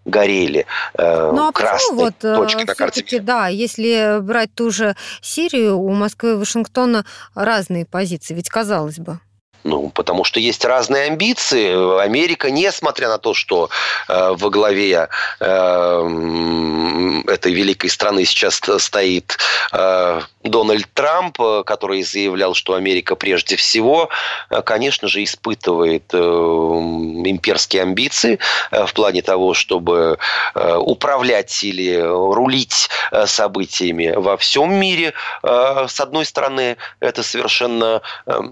горели 0.04 0.66
э, 0.98 1.30
ну, 1.32 1.48
а 1.48 1.52
красной 1.52 1.96
вот, 1.96 2.14
э, 2.24 2.64
на 2.66 2.74
карте. 2.74 3.20
Да, 3.20 3.46
если 3.46 4.18
брать 4.20 4.52
ту 4.54 4.70
же 4.70 4.96
Сирию, 5.20 5.78
у 5.78 5.90
Москвы 5.92 6.32
и 6.32 6.34
Вашингтона 6.34 7.06
разные 7.34 7.86
позиции, 7.86 8.34
ведь 8.34 8.48
казалось 8.48 8.98
бы. 8.98 9.20
Ну, 9.64 9.90
потому 9.90 10.24
что 10.24 10.40
есть 10.40 10.64
разные 10.64 11.04
амбиции. 11.04 12.00
Америка, 12.02 12.50
несмотря 12.50 13.08
на 13.08 13.18
то, 13.18 13.32
что 13.34 13.70
э, 14.08 14.34
во 14.36 14.50
главе 14.50 15.08
э, 15.40 17.22
этой 17.28 17.52
великой 17.52 17.90
страны 17.90 18.24
сейчас 18.24 18.60
стоит 18.78 19.38
э, 19.72 20.20
Дональд 20.44 20.88
Трамп, 20.94 21.40
э, 21.40 21.62
который 21.64 22.02
заявлял, 22.02 22.54
что 22.54 22.74
Америка 22.74 23.14
прежде 23.14 23.56
всего, 23.56 24.08
э, 24.50 24.62
конечно 24.62 25.08
же, 25.08 25.22
испытывает 25.22 26.04
э, 26.12 26.18
имперские 26.18 27.82
амбиции 27.82 28.38
в 28.70 28.92
плане 28.94 29.22
того, 29.22 29.54
чтобы 29.54 30.18
управлять 30.54 31.62
или 31.62 31.98
рулить 32.00 32.88
событиями 33.26 34.12
во 34.16 34.36
всем 34.36 34.74
мире. 34.74 35.12
С 35.42 36.00
одной 36.00 36.24
стороны, 36.24 36.76
это 37.00 37.22
совершенно, 37.22 38.02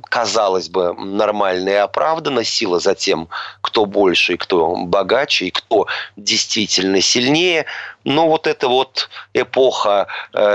казалось 0.08 0.68
бы, 0.68 0.94
нормально 1.00 1.68
и 1.70 1.74
оправданно. 1.74 2.44
Сила 2.44 2.78
за 2.78 2.94
тем, 2.94 3.28
кто 3.60 3.86
больше 3.86 4.34
и 4.34 4.36
кто 4.36 4.76
богаче, 4.76 5.46
и 5.46 5.50
кто 5.50 5.86
действительно 6.16 7.00
сильнее. 7.00 7.66
Но 8.04 8.28
вот 8.28 8.46
эта 8.46 8.68
вот 8.68 9.08
эпоха 9.34 10.06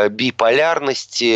биполярности, 0.09 1.35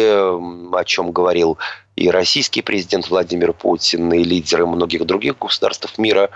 о 0.75 0.83
чем 0.85 1.11
говорил 1.11 1.57
и 1.95 2.09
российский 2.09 2.61
президент 2.61 3.09
Владимир 3.09 3.53
Путин, 3.53 4.11
и 4.13 4.23
лидеры 4.23 4.65
многих 4.65 5.05
других 5.05 5.37
государств 5.37 5.97
мира, 5.97 6.29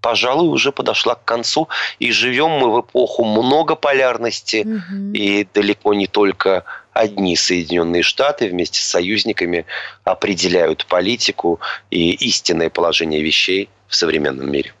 пожалуй, 0.00 0.48
уже 0.48 0.70
подошла 0.70 1.14
к 1.14 1.24
концу. 1.24 1.68
И 1.98 2.12
живем 2.12 2.50
мы 2.50 2.72
в 2.72 2.80
эпоху 2.82 3.24
многополярности, 3.24 4.66
угу. 4.66 5.12
и 5.14 5.46
далеко 5.54 5.94
не 5.94 6.06
только 6.06 6.64
одни 6.98 7.36
Соединенные 7.36 8.02
Штаты 8.02 8.48
вместе 8.48 8.80
с 8.80 8.84
союзниками 8.84 9.66
определяют 10.04 10.86
политику 10.86 11.60
и 11.90 12.10
истинное 12.12 12.70
положение 12.70 13.22
вещей 13.22 13.68
в 13.86 13.94
современном 13.94 14.50
мире. 14.50 14.74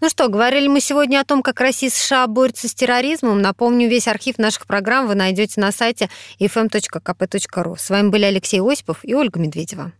Ну 0.00 0.08
что, 0.08 0.28
говорили 0.28 0.68
мы 0.68 0.80
сегодня 0.80 1.20
о 1.20 1.24
том, 1.24 1.42
как 1.42 1.60
Россия 1.60 1.88
и 1.88 1.92
США 1.92 2.26
борются 2.26 2.68
с 2.68 2.74
терроризмом. 2.74 3.40
Напомню, 3.40 3.88
весь 3.88 4.08
архив 4.08 4.38
наших 4.38 4.66
программ 4.66 5.06
вы 5.06 5.14
найдете 5.14 5.60
на 5.60 5.72
сайте 5.72 6.10
fm.kp.ru. 6.40 7.76
С 7.78 7.90
вами 7.90 8.08
были 8.08 8.24
Алексей 8.24 8.60
Осипов 8.60 8.98
и 9.02 9.14
Ольга 9.14 9.38
Медведева. 9.38 9.92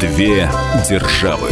Две 0.00 0.50
державы. 0.88 1.50